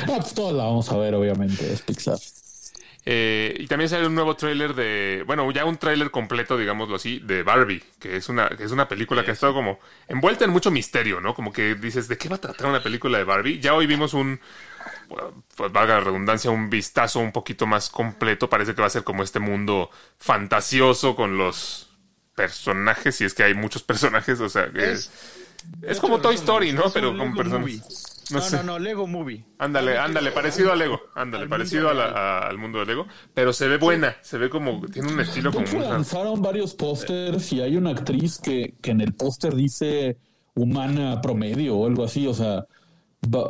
[0.05, 2.17] Pues todos la vamos a ver, obviamente, es Pixar.
[3.05, 7.19] Eh, y también sale un nuevo tráiler de, bueno, ya un tráiler completo, digámoslo así,
[7.19, 10.51] de Barbie, que es una, que es una película que ha estado como envuelta en
[10.51, 11.36] mucho misterio, ¿no?
[11.36, 13.59] Como que dices, ¿de qué va a tratar una película de Barbie?
[13.59, 14.39] Ya hoy vimos un,
[15.56, 18.49] pues valga la redundancia, un vistazo un poquito más completo.
[18.49, 21.89] Parece que va a ser como este mundo fantasioso con los
[22.36, 25.12] personajes, si es que hay muchos personajes, o sea, que es,
[25.82, 26.91] Es- como Toy Story, ¿no?
[26.93, 27.82] Pero con movie.
[28.32, 28.58] No No, sé.
[28.58, 29.45] no, no, Lego Movie.
[29.60, 30.99] Ándale, ándale, parecido a Lego.
[31.14, 33.06] Ándale, Al parecido a mundo la- a- al mundo de Lego.
[33.36, 37.53] Pero se ve buena, se ve como, tiene un estilo De como lanzaron varios pósters
[37.53, 40.18] y hay una actriz que, que en el póster dice
[40.56, 42.26] humana promedio o algo así.
[42.26, 42.66] O sea,
[43.34, 43.49] va,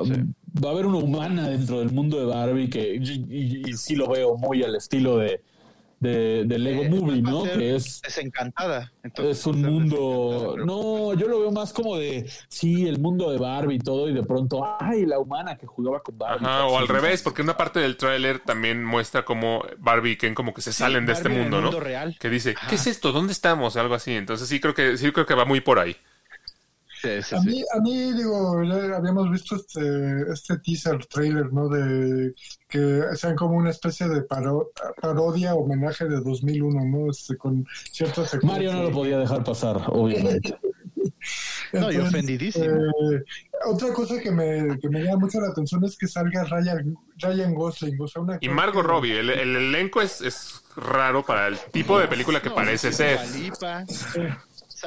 [0.63, 3.95] va a haber una humana dentro del mundo de Barbie que y, y- y sí
[3.95, 5.41] lo veo muy al estilo de,
[5.99, 7.43] de, de Lego Eh, Movie, ¿no?
[7.43, 8.91] Que es, Desencantada.
[9.03, 10.55] Entonces, es un mundo.
[10.65, 14.13] No, yo lo veo más como de sí, el mundo de Barbie y todo, y
[14.13, 16.45] de pronto, ay, la humana que jugaba con Barbie.
[16.45, 20.36] Ajá, o al revés, porque una parte del tráiler también muestra como Barbie y Ken
[20.36, 21.80] como que se salen de este Barbie en el mundo, ¿no?
[21.80, 22.15] real.
[22.19, 23.11] Que dice, ¿qué es esto?
[23.11, 23.78] ¿Dónde estamos?
[23.78, 24.11] Algo así.
[24.13, 25.95] Entonces sí creo que sí creo que va muy por ahí.
[27.02, 27.48] Sí, sí, A sí.
[27.48, 31.68] mí, a mí, digo, ya habíamos visto este, este teaser trailer, ¿no?
[31.70, 32.34] De
[32.68, 34.70] que sean como una especie de paro-
[35.02, 37.12] parodia, homenaje de 2001, ¿no?
[37.12, 38.50] Este, con ciertos efectos.
[38.50, 40.58] Mario no lo podía dejar pasar, obviamente.
[41.74, 42.66] No, y ofendidísimo.
[42.66, 43.24] eh,
[43.66, 47.54] otra cosa que me, que me llama mucho la atención es que salga Ryan, Ryan
[47.56, 51.58] Gosling, o sea, una Y Margot Robbie, el, el elenco es, es raro para el
[51.72, 53.20] tipo de película que No, parece ser.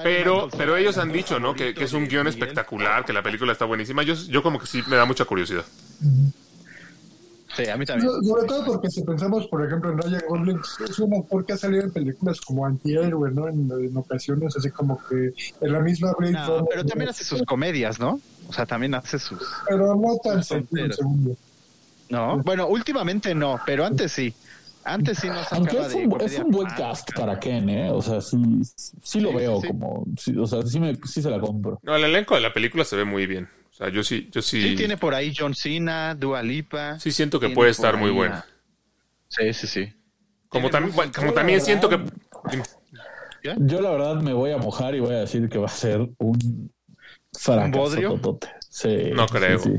[0.02, 1.54] Pero, pero ellos han dicho, ¿no?
[1.54, 4.02] Que, que es un guion espectacular, que la película está buenísima.
[4.02, 5.64] Yo, yo como que sí me da mucha curiosidad.
[7.56, 8.08] Sí, a mí también.
[8.08, 11.52] So- Sobre todo porque si pensamos, por ejemplo, en Ryan Gosling, es un actor que
[11.54, 13.48] ha salido en películas como antihéroe, ¿no?
[13.48, 17.24] En, en ocasiones, así como que en la misma Blade No, Runner, pero también hace
[17.24, 18.20] sus comedias, ¿no?
[18.48, 19.40] O sea, también hace sus...
[19.68, 21.34] Pero no tan yo.
[22.10, 24.32] No, bueno, últimamente no, pero antes sí.
[24.88, 27.90] Antes sí nos Aunque es un, es un buen cast para Ken, ¿eh?
[27.90, 28.36] O sea, sí,
[29.02, 30.04] sí lo Sí, veo sí, como.
[30.18, 31.78] sí, o sea, sí, me, sí se la compro.
[31.82, 33.48] No, el elenco de la película se ve muy bien.
[33.70, 36.98] O sea, yo sí, yo sí, Sí, tiene por ahí John Cena, Dua Lipa.
[36.98, 38.38] sí siento que puede estar muy buena.
[38.38, 38.46] a-
[39.28, 39.92] Sí, sí, sí.
[40.48, 42.00] Como, buen- como Yo, también siento que...
[43.58, 46.00] Yo, la verdad, me voy a mojar y voy a decir que va a ser
[46.18, 46.72] un
[47.38, 47.78] fracaso.
[47.78, 48.10] bodrio?
[48.14, 48.48] totote.
[48.68, 49.58] Sí, No sí, creo.
[49.60, 49.70] sí.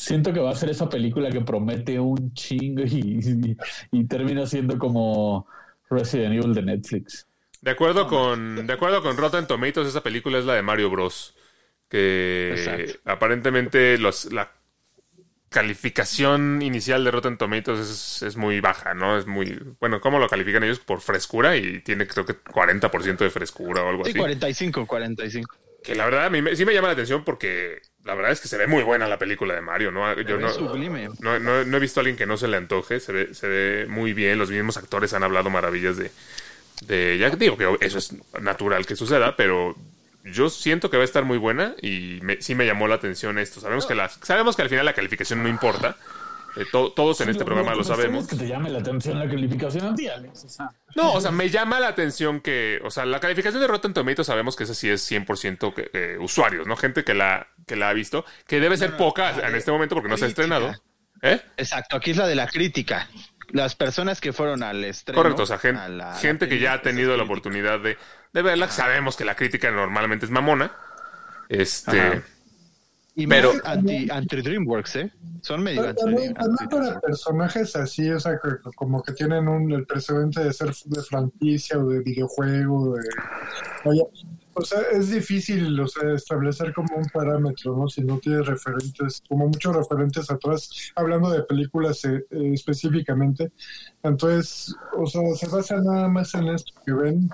[0.00, 3.56] Siento que va a ser esa película que promete un chingo y, y,
[4.00, 5.46] y termina siendo como
[5.90, 7.26] Resident Evil de Netflix.
[7.60, 11.36] De acuerdo con, de acuerdo con Rotten Tomatoes, esa película es la de Mario Bros.
[11.88, 12.94] Que Exacto.
[13.04, 14.52] aparentemente los, la
[15.50, 19.18] calificación inicial de Rotten Tomatoes es, es muy baja, ¿no?
[19.18, 19.58] Es muy...
[19.80, 20.80] Bueno, ¿cómo lo califican ellos?
[20.80, 24.14] Por frescura y tiene creo que 40% de frescura o algo Sí, así.
[24.14, 25.56] 45, 45.
[25.82, 28.40] Que la verdad a mí me- sí me llama la atención porque la verdad es
[28.40, 30.12] que se ve muy buena la película de Mario, ¿no?
[30.22, 31.08] Yo no, sublime.
[31.20, 33.48] no, no- no he visto a alguien que no se le antoje, se ve, se
[33.48, 36.10] ve muy bien, los mismos actores han hablado maravillas de,
[36.82, 37.18] de...
[37.18, 39.76] Ya digo que eso es natural que suceda, pero
[40.24, 43.38] yo siento que va a estar muy buena y me- sí me llamó la atención
[43.38, 43.60] esto.
[43.60, 45.96] Sabemos que, la, sabemos que al final la calificación no importa,
[46.56, 48.24] eh, to- todos en este programa lo sabemos.
[48.24, 50.44] Es que te llame la atención la calificación a ti, Alex.
[50.44, 53.68] O sea, No, o sea, me llama la atención que, o sea, la calificación de
[53.68, 56.76] Rotten Tomatoes sabemos que esa sí es 100% que, eh, usuarios, ¿no?
[56.76, 60.08] Gente que la, que la ha visto, que debe ser poca en este momento porque
[60.08, 60.74] no se ha estrenado.
[61.22, 61.40] ¿Eh?
[61.56, 63.08] Exacto, aquí es la de la crítica.
[63.50, 65.16] Las personas que fueron al estreno.
[65.22, 65.56] Correcto, o sea,
[65.88, 67.24] la- gente la que ya ha tenido la crítica.
[67.32, 67.96] oportunidad de,
[68.32, 68.68] de verla.
[68.70, 70.72] Sabemos que la crítica normalmente es mamona.
[71.48, 72.00] Este.
[72.00, 72.22] Ajá.
[73.18, 75.12] Y Pero- más anti, anti DreamWorks, ¿eh?
[75.42, 76.34] Son medio Pero anti, También,
[76.70, 81.02] para personajes así, o sea, que- como que tienen un, el precedente de ser de
[81.02, 83.02] franquicia o de videojuego, de...
[83.84, 84.02] Vaya,
[84.54, 87.88] o sea, es difícil, o sea, establecer como un parámetro, ¿no?
[87.88, 93.50] Si no tienes referentes, como muchos referentes atrás, hablando de películas eh, eh, específicamente.
[94.02, 97.28] Entonces, o sea, se basa nada más en esto que ven.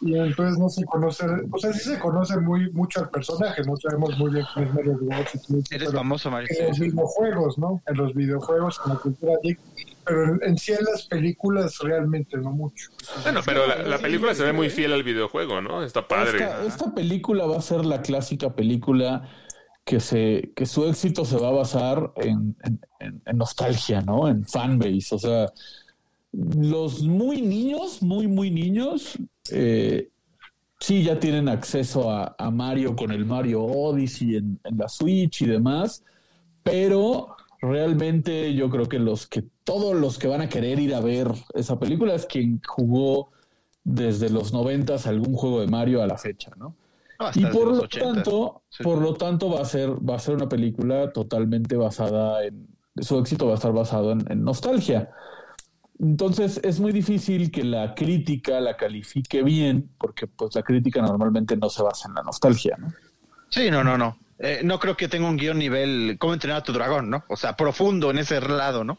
[0.00, 3.76] Y entonces no se conoce, o sea, sí se conoce muy mucho al personaje, no
[3.76, 5.34] sabemos muy bien quién es Mario Bros.
[5.34, 6.48] y todo eso, Eres pero famoso, Mario.
[6.58, 7.80] en los videojuegos, ¿no?
[7.86, 9.58] En los videojuegos, en la cultura geek,
[10.04, 12.90] pero en, en sí en las películas realmente no mucho.
[13.22, 15.82] Bueno, pero la, la película se ve muy fiel al videojuego, ¿no?
[15.82, 16.38] Está padre.
[16.44, 19.28] Esta, esta película va a ser la clásica película
[19.84, 22.56] que se que su éxito se va a basar en-
[23.00, 24.26] en nostalgia, ¿no?
[24.28, 25.14] En fanbase.
[25.14, 25.46] O sea,
[26.36, 29.18] los muy niños, muy, muy niños,
[29.50, 30.10] eh,
[30.78, 35.42] sí ya tienen acceso a, a Mario con el Mario Odyssey en, en la Switch
[35.42, 36.04] y demás,
[36.62, 41.00] pero realmente yo creo que los que todos los que van a querer ir a
[41.00, 43.30] ver esa película es quien jugó
[43.82, 46.74] desde los noventas algún juego de Mario a la fecha, ¿no?
[47.18, 48.12] No, hasta Y por lo 80.
[48.12, 48.82] tanto, Sí.
[48.82, 52.66] por lo tanto va a ser va a ser una película totalmente basada en
[52.98, 55.10] su éxito va a estar basado en, en nostalgia.
[55.98, 61.56] Entonces es muy difícil que la crítica la califique bien, porque pues la crítica normalmente
[61.56, 62.92] no se basa en la nostalgia, ¿no?
[63.48, 64.18] Sí, no, no, no.
[64.38, 67.24] Eh, no creo que tenga un guion nivel cómo entrenar a tu dragón, ¿no?
[67.28, 68.98] O sea, profundo en ese lado, ¿no?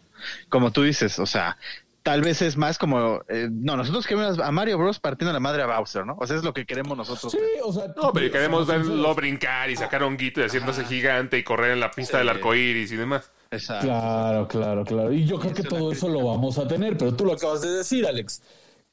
[0.49, 1.57] Como tú dices, o sea,
[2.01, 5.61] tal vez es más como, eh, no, nosotros queremos a Mario Bros partiendo la madre
[5.61, 6.15] a Bowser, ¿no?
[6.19, 7.31] O sea, es lo que queremos nosotros.
[7.31, 11.37] Sí, o sea, No, pero queremos verlo brincar y sacar un guito y haciéndose gigante
[11.37, 13.31] y correr en la pista del arco iris y demás.
[13.51, 13.87] Exacto.
[13.87, 15.13] Claro, claro, claro.
[15.13, 17.69] Y yo creo que todo eso lo vamos a tener, pero tú lo acabas de
[17.69, 18.41] decir, Alex.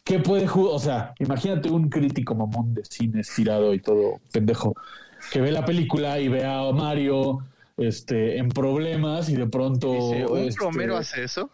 [0.05, 0.75] ¿Qué puede jugar?
[0.75, 4.75] O sea, imagínate un crítico mamón de cine estirado y todo pendejo
[5.33, 7.39] que ve la película y ve a Mario
[7.79, 9.93] este, en problemas y de pronto.
[9.93, 11.51] Dice, ¿Un este, plomero hace eso?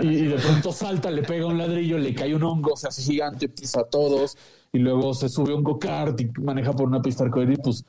[0.00, 3.02] y, y de pronto salta, le pega un ladrillo, le cae un hongo, se hace
[3.02, 4.36] gigante, pisa a todos
[4.72, 7.84] y luego se sube a un go-kart y maneja por una pista arcoíris, pues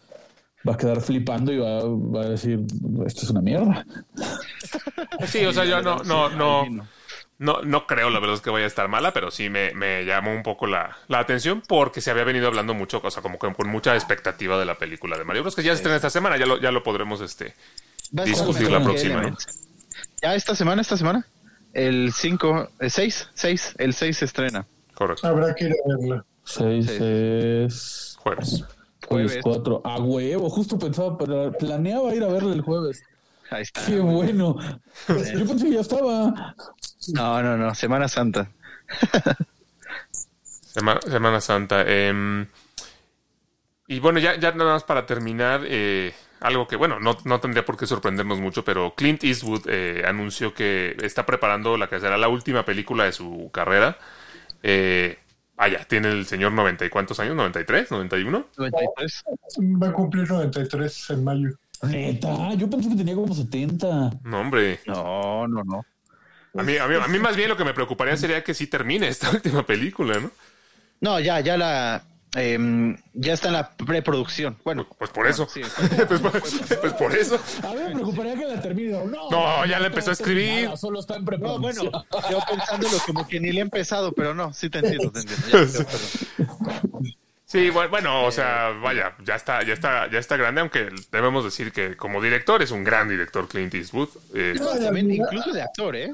[0.68, 2.60] va a quedar flipando y va, va a decir,
[3.06, 3.86] esto es una mierda.
[5.28, 6.66] Sí, o sea, yo no, no, no,
[7.38, 10.04] no, no creo la verdad es que vaya a estar mala, pero sí me, me
[10.06, 13.40] llamó un poco la, la atención porque se había venido hablando mucho, o sea, como
[13.40, 15.56] que con mucha expectativa de la película de Mario Bros.
[15.56, 17.56] que ya se estrena esta semana, ya lo, ya lo podremos este,
[18.12, 19.38] discutir la próxima, ¿no?
[20.22, 21.26] Ya esta semana, esta semana.
[21.74, 24.66] El 5, el 6, 6, el 6 se estrena.
[24.94, 25.26] Correcto.
[25.28, 26.26] Habrá que ir a verla.
[26.44, 26.98] Seis Sí.
[27.00, 28.18] es...
[28.20, 28.66] Jueves.
[29.10, 29.40] Jueves.
[29.42, 29.82] 4.
[29.84, 33.04] A huevo, justo pensaba, pero planeaba ir a verle el jueves.
[33.50, 33.86] Ahí está.
[33.86, 34.56] Qué bueno.
[35.08, 36.56] Yo pensé que ya estaba.
[37.14, 38.52] No, no, no, Semana Santa.
[40.44, 41.82] Semana, Semana Santa.
[41.88, 42.48] em,
[43.88, 47.66] y bueno, ya, ya nada más para terminar, eh, algo que, bueno, no, no tendría
[47.66, 52.18] por qué sorprendernos mucho, pero Clint Eastwood eh, anunció que está preparando la que será
[52.18, 53.98] la última película de su carrera.
[54.62, 55.18] Eh,
[55.60, 58.48] vaya, tiene el señor 90 y cuántos años, 93, 91.
[58.58, 59.24] 93.
[59.82, 61.50] Va a cumplir 93 en mayo.
[61.84, 63.88] Neta, yo pensé que tenía como 70.
[64.24, 64.80] No, hombre.
[64.88, 65.86] No, no, no.
[66.58, 68.68] A mí, a, mí, a mí más bien lo que me preocuparía sería que sí
[68.68, 70.32] termine esta última película, ¿no?
[71.02, 72.04] No, ya, ya la.
[72.36, 74.58] Em, ya está en la preproducción.
[74.64, 75.48] Bueno, Pues por eso.
[75.52, 75.62] sí,
[76.08, 77.40] pues, por, pues por eso.
[77.64, 78.92] A mí me preocuparía que la termine.
[79.06, 80.70] No, No, ya la empezó a escribir.
[80.78, 81.90] Solo está en no, preproducción.
[81.92, 85.20] bueno, yo pensándolo como que ni le he empezado, pero no, sí te entiendo, te
[85.20, 85.86] entiendo.
[86.38, 86.46] Ya.
[87.46, 91.44] Sí, bueno, bueno, o sea, vaya, ya está, ya está, ya está grande, aunque debemos
[91.44, 94.10] decir que como director es un gran director Clint Eastwood.
[94.36, 96.14] Eh, No, también incluso de actor, ¿eh?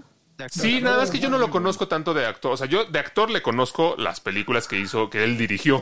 [0.50, 2.52] Sí, nada más que yo no lo conozco tanto de actor.
[2.52, 5.82] O sea, yo de actor le conozco las películas que hizo, que él dirigió,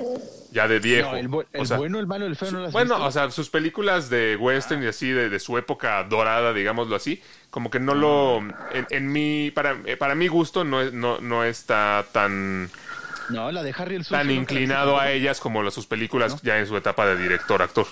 [0.52, 1.12] ya de viejo.
[1.12, 2.96] No, el, bu- el O sea, bueno, el malo, el feo no las has Bueno,
[2.96, 3.08] visto?
[3.08, 7.22] o sea, sus películas de western y así, de, de su época dorada, digámoslo así,
[7.50, 8.40] como que no lo...
[8.74, 9.50] En, en mi...
[9.52, 12.70] Para, eh, para mi gusto no, es, no, no está tan,
[13.30, 14.18] No, la de Harry el Sucio.
[14.18, 17.88] tan inclinado a ellas como las, sus películas ya en su etapa de director-actor.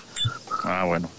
[0.64, 1.10] Ah, bueno.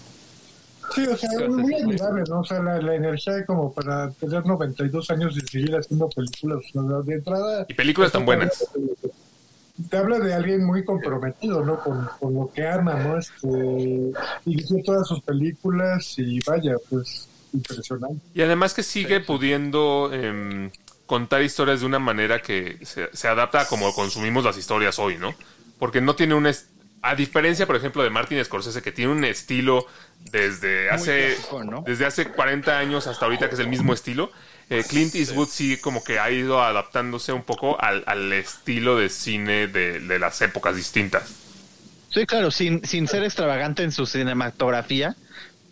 [0.92, 2.40] Sí, o sea, muy admirable, ¿no?
[2.40, 6.60] O sea, la, la energía como para tener 92 años y seguir haciendo películas.
[7.04, 7.66] De entrada...
[7.68, 8.64] Y películas tan buenas.
[9.90, 11.80] Te habla de alguien muy comprometido, ¿no?
[11.80, 13.18] Con, con lo que ama, ¿no?
[13.18, 14.12] Este,
[14.44, 18.20] dirigió todas sus películas y vaya, pues, impresionante.
[18.34, 20.70] Y además que sigue pudiendo em,
[21.06, 25.18] contar historias de una manera que se, se adapta a como consumimos las historias hoy,
[25.18, 25.34] ¿no?
[25.80, 26.46] Porque no tiene un...
[26.46, 26.68] est-
[27.06, 29.86] A diferencia, por ejemplo, de Martin Scorsese, que tiene un estilo
[30.32, 31.84] desde hace, clásico, ¿no?
[31.86, 34.32] desde hace 40 años hasta ahorita, que es el mismo estilo,
[34.70, 39.10] eh, Clint Eastwood sí como que ha ido adaptándose un poco al, al estilo de
[39.10, 41.30] cine de, de las épocas distintas.
[42.08, 45.14] Sí, claro, sin, sin ser extravagante en su cinematografía,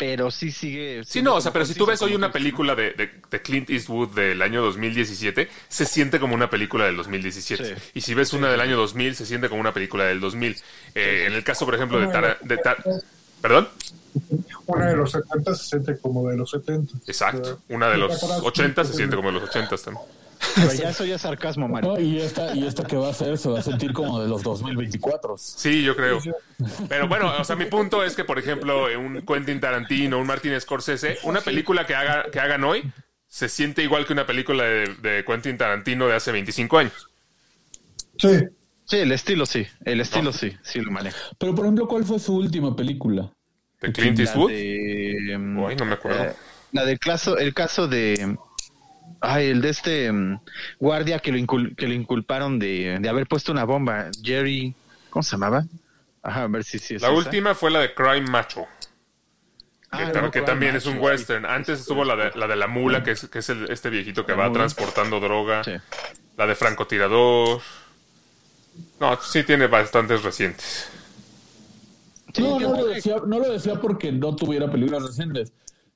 [0.03, 1.05] pero sí sigue.
[1.07, 3.71] Sí, no, o sea, pero si tú ves hoy una película de, de- de Clint
[3.71, 7.65] Eastwood del año 2017, se siente como una película del 2017.
[7.77, 7.83] Sí.
[7.95, 10.57] Y si ves una del año 2000, se siente como una película del 2000.
[10.97, 12.37] Eh, en el caso, por ejemplo, de Tara...
[12.43, 12.83] De Tar-
[13.41, 13.69] ¿Perdón?
[14.67, 16.95] Una de los 70 se siente como de los 70.
[17.07, 17.61] Exacto.
[17.69, 20.05] Una de los 80 se siente como de los 80 también.
[20.55, 21.95] Pero ya eso ya es sarcasmo, Mario.
[21.95, 24.29] No, y esta, y esta que va a hacer se va a sentir como de
[24.29, 25.37] los 2024.
[25.39, 26.21] Sí, yo creo.
[26.89, 30.61] Pero bueno, o sea, mi punto es que, por ejemplo, un Quentin Tarantino, un Martin
[30.61, 32.83] Scorsese, una película que, haga, que hagan hoy
[33.27, 37.09] se siente igual que una película de, de Quentin Tarantino de hace 25 años.
[38.19, 38.41] Sí.
[38.85, 39.67] Sí, el estilo sí.
[39.85, 40.53] El estilo sí.
[40.63, 41.17] Sí lo maneja.
[41.39, 43.33] Pero, por ejemplo, ¿cuál fue su última película?
[43.81, 44.51] ¿De Clint Eastwood?
[44.51, 46.25] de, mm, Ay, no me acuerdo.
[46.25, 46.35] eh,
[46.73, 48.37] la del caso, el caso de.
[49.21, 50.41] Ay, el de este mm,
[50.81, 54.11] guardia que lo, incul- que lo inculparon de, de haber puesto una bomba.
[54.23, 54.75] Jerry.
[55.11, 55.65] ¿Cómo se llamaba?
[56.23, 57.17] Ajá, a ver si sí es La esa.
[57.17, 58.67] última fue la de Crime Macho.
[59.91, 61.45] Ah, que, también es un western.
[61.45, 64.25] Antes estuvo la de la, de la mula, que es, que es el- este viejito
[64.25, 64.61] que La va mula.
[64.61, 65.63] transportando droga.
[65.65, 65.73] Sí.
[66.39, 67.61] La de francotirador.
[68.99, 70.89] No, sí tiene bastantes recientes.
[72.33, 75.53] Sí, no, que- no lo, decía, no lo decía porque no tuviera películas recientes.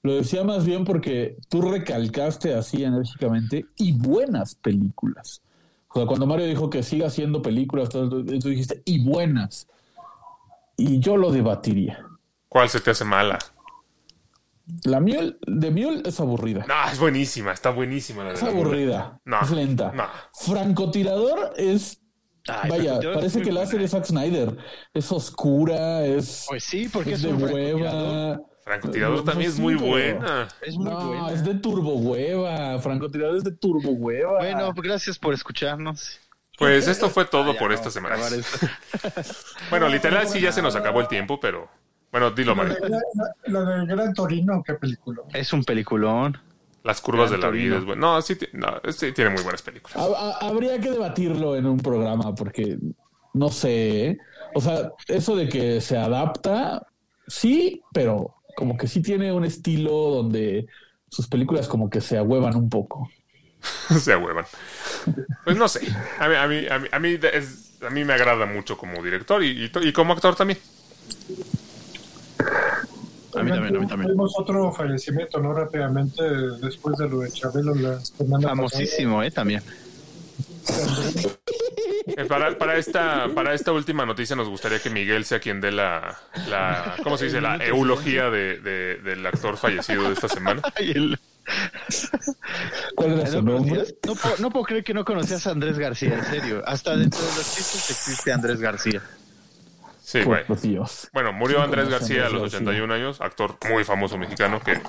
[0.06, 5.42] Lo decía más bien porque tú recalcaste así enérgicamente y buenas películas.
[5.88, 9.66] O sea, cuando Mario dijo que siga haciendo películas, tú, tú dijiste y buenas.
[10.76, 12.06] Y yo lo debatiría.
[12.48, 13.40] ¿Cuál se te hace mala?
[14.84, 16.64] La miel de miel es aburrida.
[16.68, 19.20] No, es buenísima, está buenísima la de Es la aburrida.
[19.24, 19.90] No, es lenta.
[19.90, 20.04] no.
[20.34, 22.00] Francotirador es.
[22.46, 23.88] Ay, vaya, parece que la hace de buena.
[23.88, 24.56] Zack Snyder.
[24.94, 28.40] Es oscura, es, Pues sí, porque es es, de hueva.
[28.66, 30.48] Francotirador No, también es muy buena.
[30.60, 31.30] Es muy no, buena.
[31.30, 32.76] es de turbo hueva.
[32.80, 34.38] Francotirador es de turbo hueva.
[34.40, 36.18] Bueno, gracias por escucharnos.
[36.58, 38.16] Pues esto fue todo Ah, por no, esta semana.
[39.70, 41.68] Bueno, literal sí ya se nos acabó el tiempo, pero
[42.10, 42.74] bueno, dilo, Mario.
[43.46, 45.22] la del Gran Torino, qué película.
[45.32, 46.36] Es un peliculón.
[46.82, 48.14] Las curvas de la vida es bueno.
[48.14, 49.96] No, sí, no, sí tiene muy buenas películas.
[49.96, 50.02] Ha-
[50.40, 52.78] ha- habría que debatirlo en un programa porque
[53.32, 54.06] no sé.
[54.06, 54.18] ¿eh?
[54.54, 56.86] O sea, eso de que se adapta,
[57.28, 60.66] sí, pero como que sí tiene un estilo donde
[61.08, 63.08] sus películas como que se ahuevan un poco.
[64.00, 64.46] se ahuevan.
[65.44, 65.80] Pues no sé.
[66.18, 69.02] A mí, a mí, a mí, a mí es- a mí me agrada mucho como
[69.02, 70.58] director y, y como actor también.
[73.34, 74.08] A mí también, a mí también.
[74.08, 75.52] Tuvimos otro fallecimiento, ¿no?
[75.52, 76.22] Rápidamente,
[76.62, 79.30] después de lo de Chabelo la semana Famosísimo, ¿eh?
[79.30, 79.62] También.
[82.16, 85.72] Eh, Para, para, esta, para esta última noticia nos gustaría que Miguel sea quien dé
[85.72, 87.40] la, la ¿cómo se dice?
[87.40, 90.62] La eulogía de, de- del actor fallecido de esta semana.
[90.76, 91.18] Ay, el-
[92.94, 93.84] ¿Cuál era su ¿No, nombre?
[94.06, 96.62] No puedo, no puedo creer que no conocías a Andrés García, en serio.
[96.66, 99.02] Hasta dentro de los chistes existe Andrés García.
[100.02, 100.44] Sí, bueno.
[100.60, 101.08] Dios.
[101.12, 102.58] Bueno, murió Andrés García a los García.
[102.60, 104.80] 81 años, actor muy famoso mexicano que,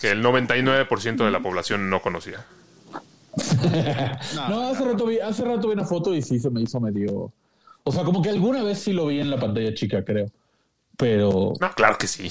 [0.00, 2.44] que el 99% de la población no conocía.
[4.48, 7.32] No, hace rato, vi, hace rato vi una foto y sí se me hizo medio.
[7.84, 10.26] O sea, como que alguna vez sí lo vi en la pantalla chica, creo.
[10.96, 12.30] Pero No, claro que sí.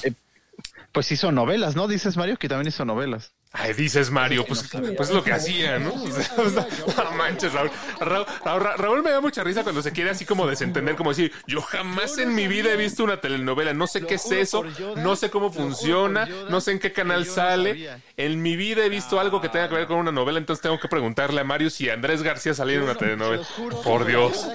[0.92, 1.88] Pues hizo novelas, ¿no?
[1.88, 3.32] Dices, Mario, que también hizo novelas.
[3.54, 5.92] Ay, dices Mario, pues, pues es lo que hacía, ¿no?
[6.02, 6.66] O sea, o sea,
[7.04, 7.70] no manches, Raúl.
[8.00, 11.32] Raúl, Raúl- Raúl me da mucha risa cuando se quiere así como desentender, como decir,
[11.46, 14.64] yo jamás en mi vida he visto una telenovela, no sé Lo qué es eso,
[14.96, 17.90] no sé cómo lo funciona, no sé en qué canal sale.
[18.16, 20.80] En mi vida he visto algo que tenga que ver con una novela, entonces tengo
[20.80, 23.46] que preguntarle a Mario si Andrés García salía en una telenovela.
[23.84, 24.48] Por Dios.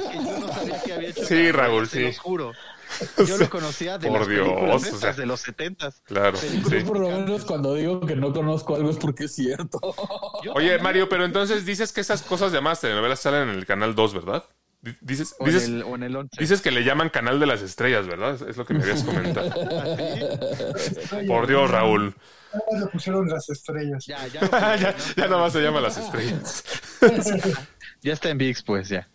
[1.28, 2.02] Sí, Raúl, sí.
[2.02, 2.54] los juro.
[3.28, 5.14] Yo lo conocía de Por las Dios, películas o estas sea.
[5.14, 6.02] de los setentas.
[6.06, 6.84] Claro, yo sí.
[6.86, 9.80] por lo menos cuando digo que no conozco algo es porque es cierto.
[10.54, 10.78] Oye.
[10.80, 14.44] Mario, pero entonces dices que esas cosas llamadas telenovelas salen en el canal 2, ¿verdad?
[14.82, 16.40] Di- Dices, O en dices, el, o en el once.
[16.40, 18.38] dices que le llaman canal de las estrellas, ¿verdad?
[18.48, 19.50] Es lo que me habías comentado.
[21.28, 22.16] Por Dios, Raúl.
[22.80, 24.06] Le pusieron las estrellas.
[24.06, 24.98] Ya, ya, lo pusieron, ya, ¿no?
[25.16, 26.64] ya nomás se llama las estrellas.
[28.02, 29.08] Ya está en VIX, pues ya.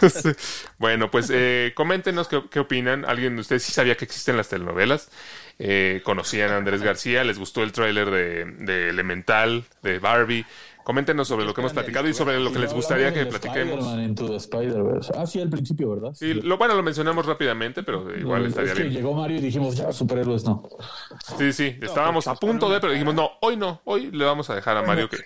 [0.78, 3.04] bueno, pues eh, coméntenos qué, qué opinan.
[3.04, 5.10] ¿Alguien de ustedes sí sabía que existen las telenovelas?
[5.58, 7.24] Eh, ¿Conocían a Andrés García?
[7.24, 10.46] ¿Les gustó el tráiler de, de Elemental, de Barbie?
[10.84, 13.86] Coméntenos sobre lo que hemos platicado y sobre lo que les gustaría que platiquemos.
[15.14, 16.12] Ah, sí, al principio, ¿verdad?
[16.14, 18.90] Sí, lo, bueno, lo mencionamos rápidamente, pero igual estaría bien.
[18.90, 20.68] llegó Mario y dijimos, ya, superhéroes no.
[21.38, 24.56] Sí, sí, estábamos a punto de, pero dijimos, no, hoy no, hoy le vamos a
[24.56, 25.18] dejar a Mario que,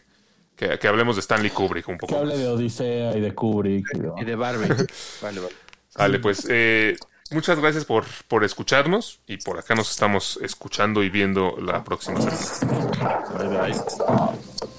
[0.57, 2.19] que, que hablemos de Stanley Kubrick un Que poco.
[2.19, 3.87] hable de Odisea y de Kubrick.
[3.95, 4.69] y de- Y de Barbie.
[5.23, 5.55] vale, vale.
[5.97, 6.97] Vale, pues eh,
[7.31, 12.21] muchas gracias por, por escucharnos y por acá nos estamos escuchando y viendo la próxima
[12.31, 13.25] semana.
[13.39, 14.76] Bye, bye.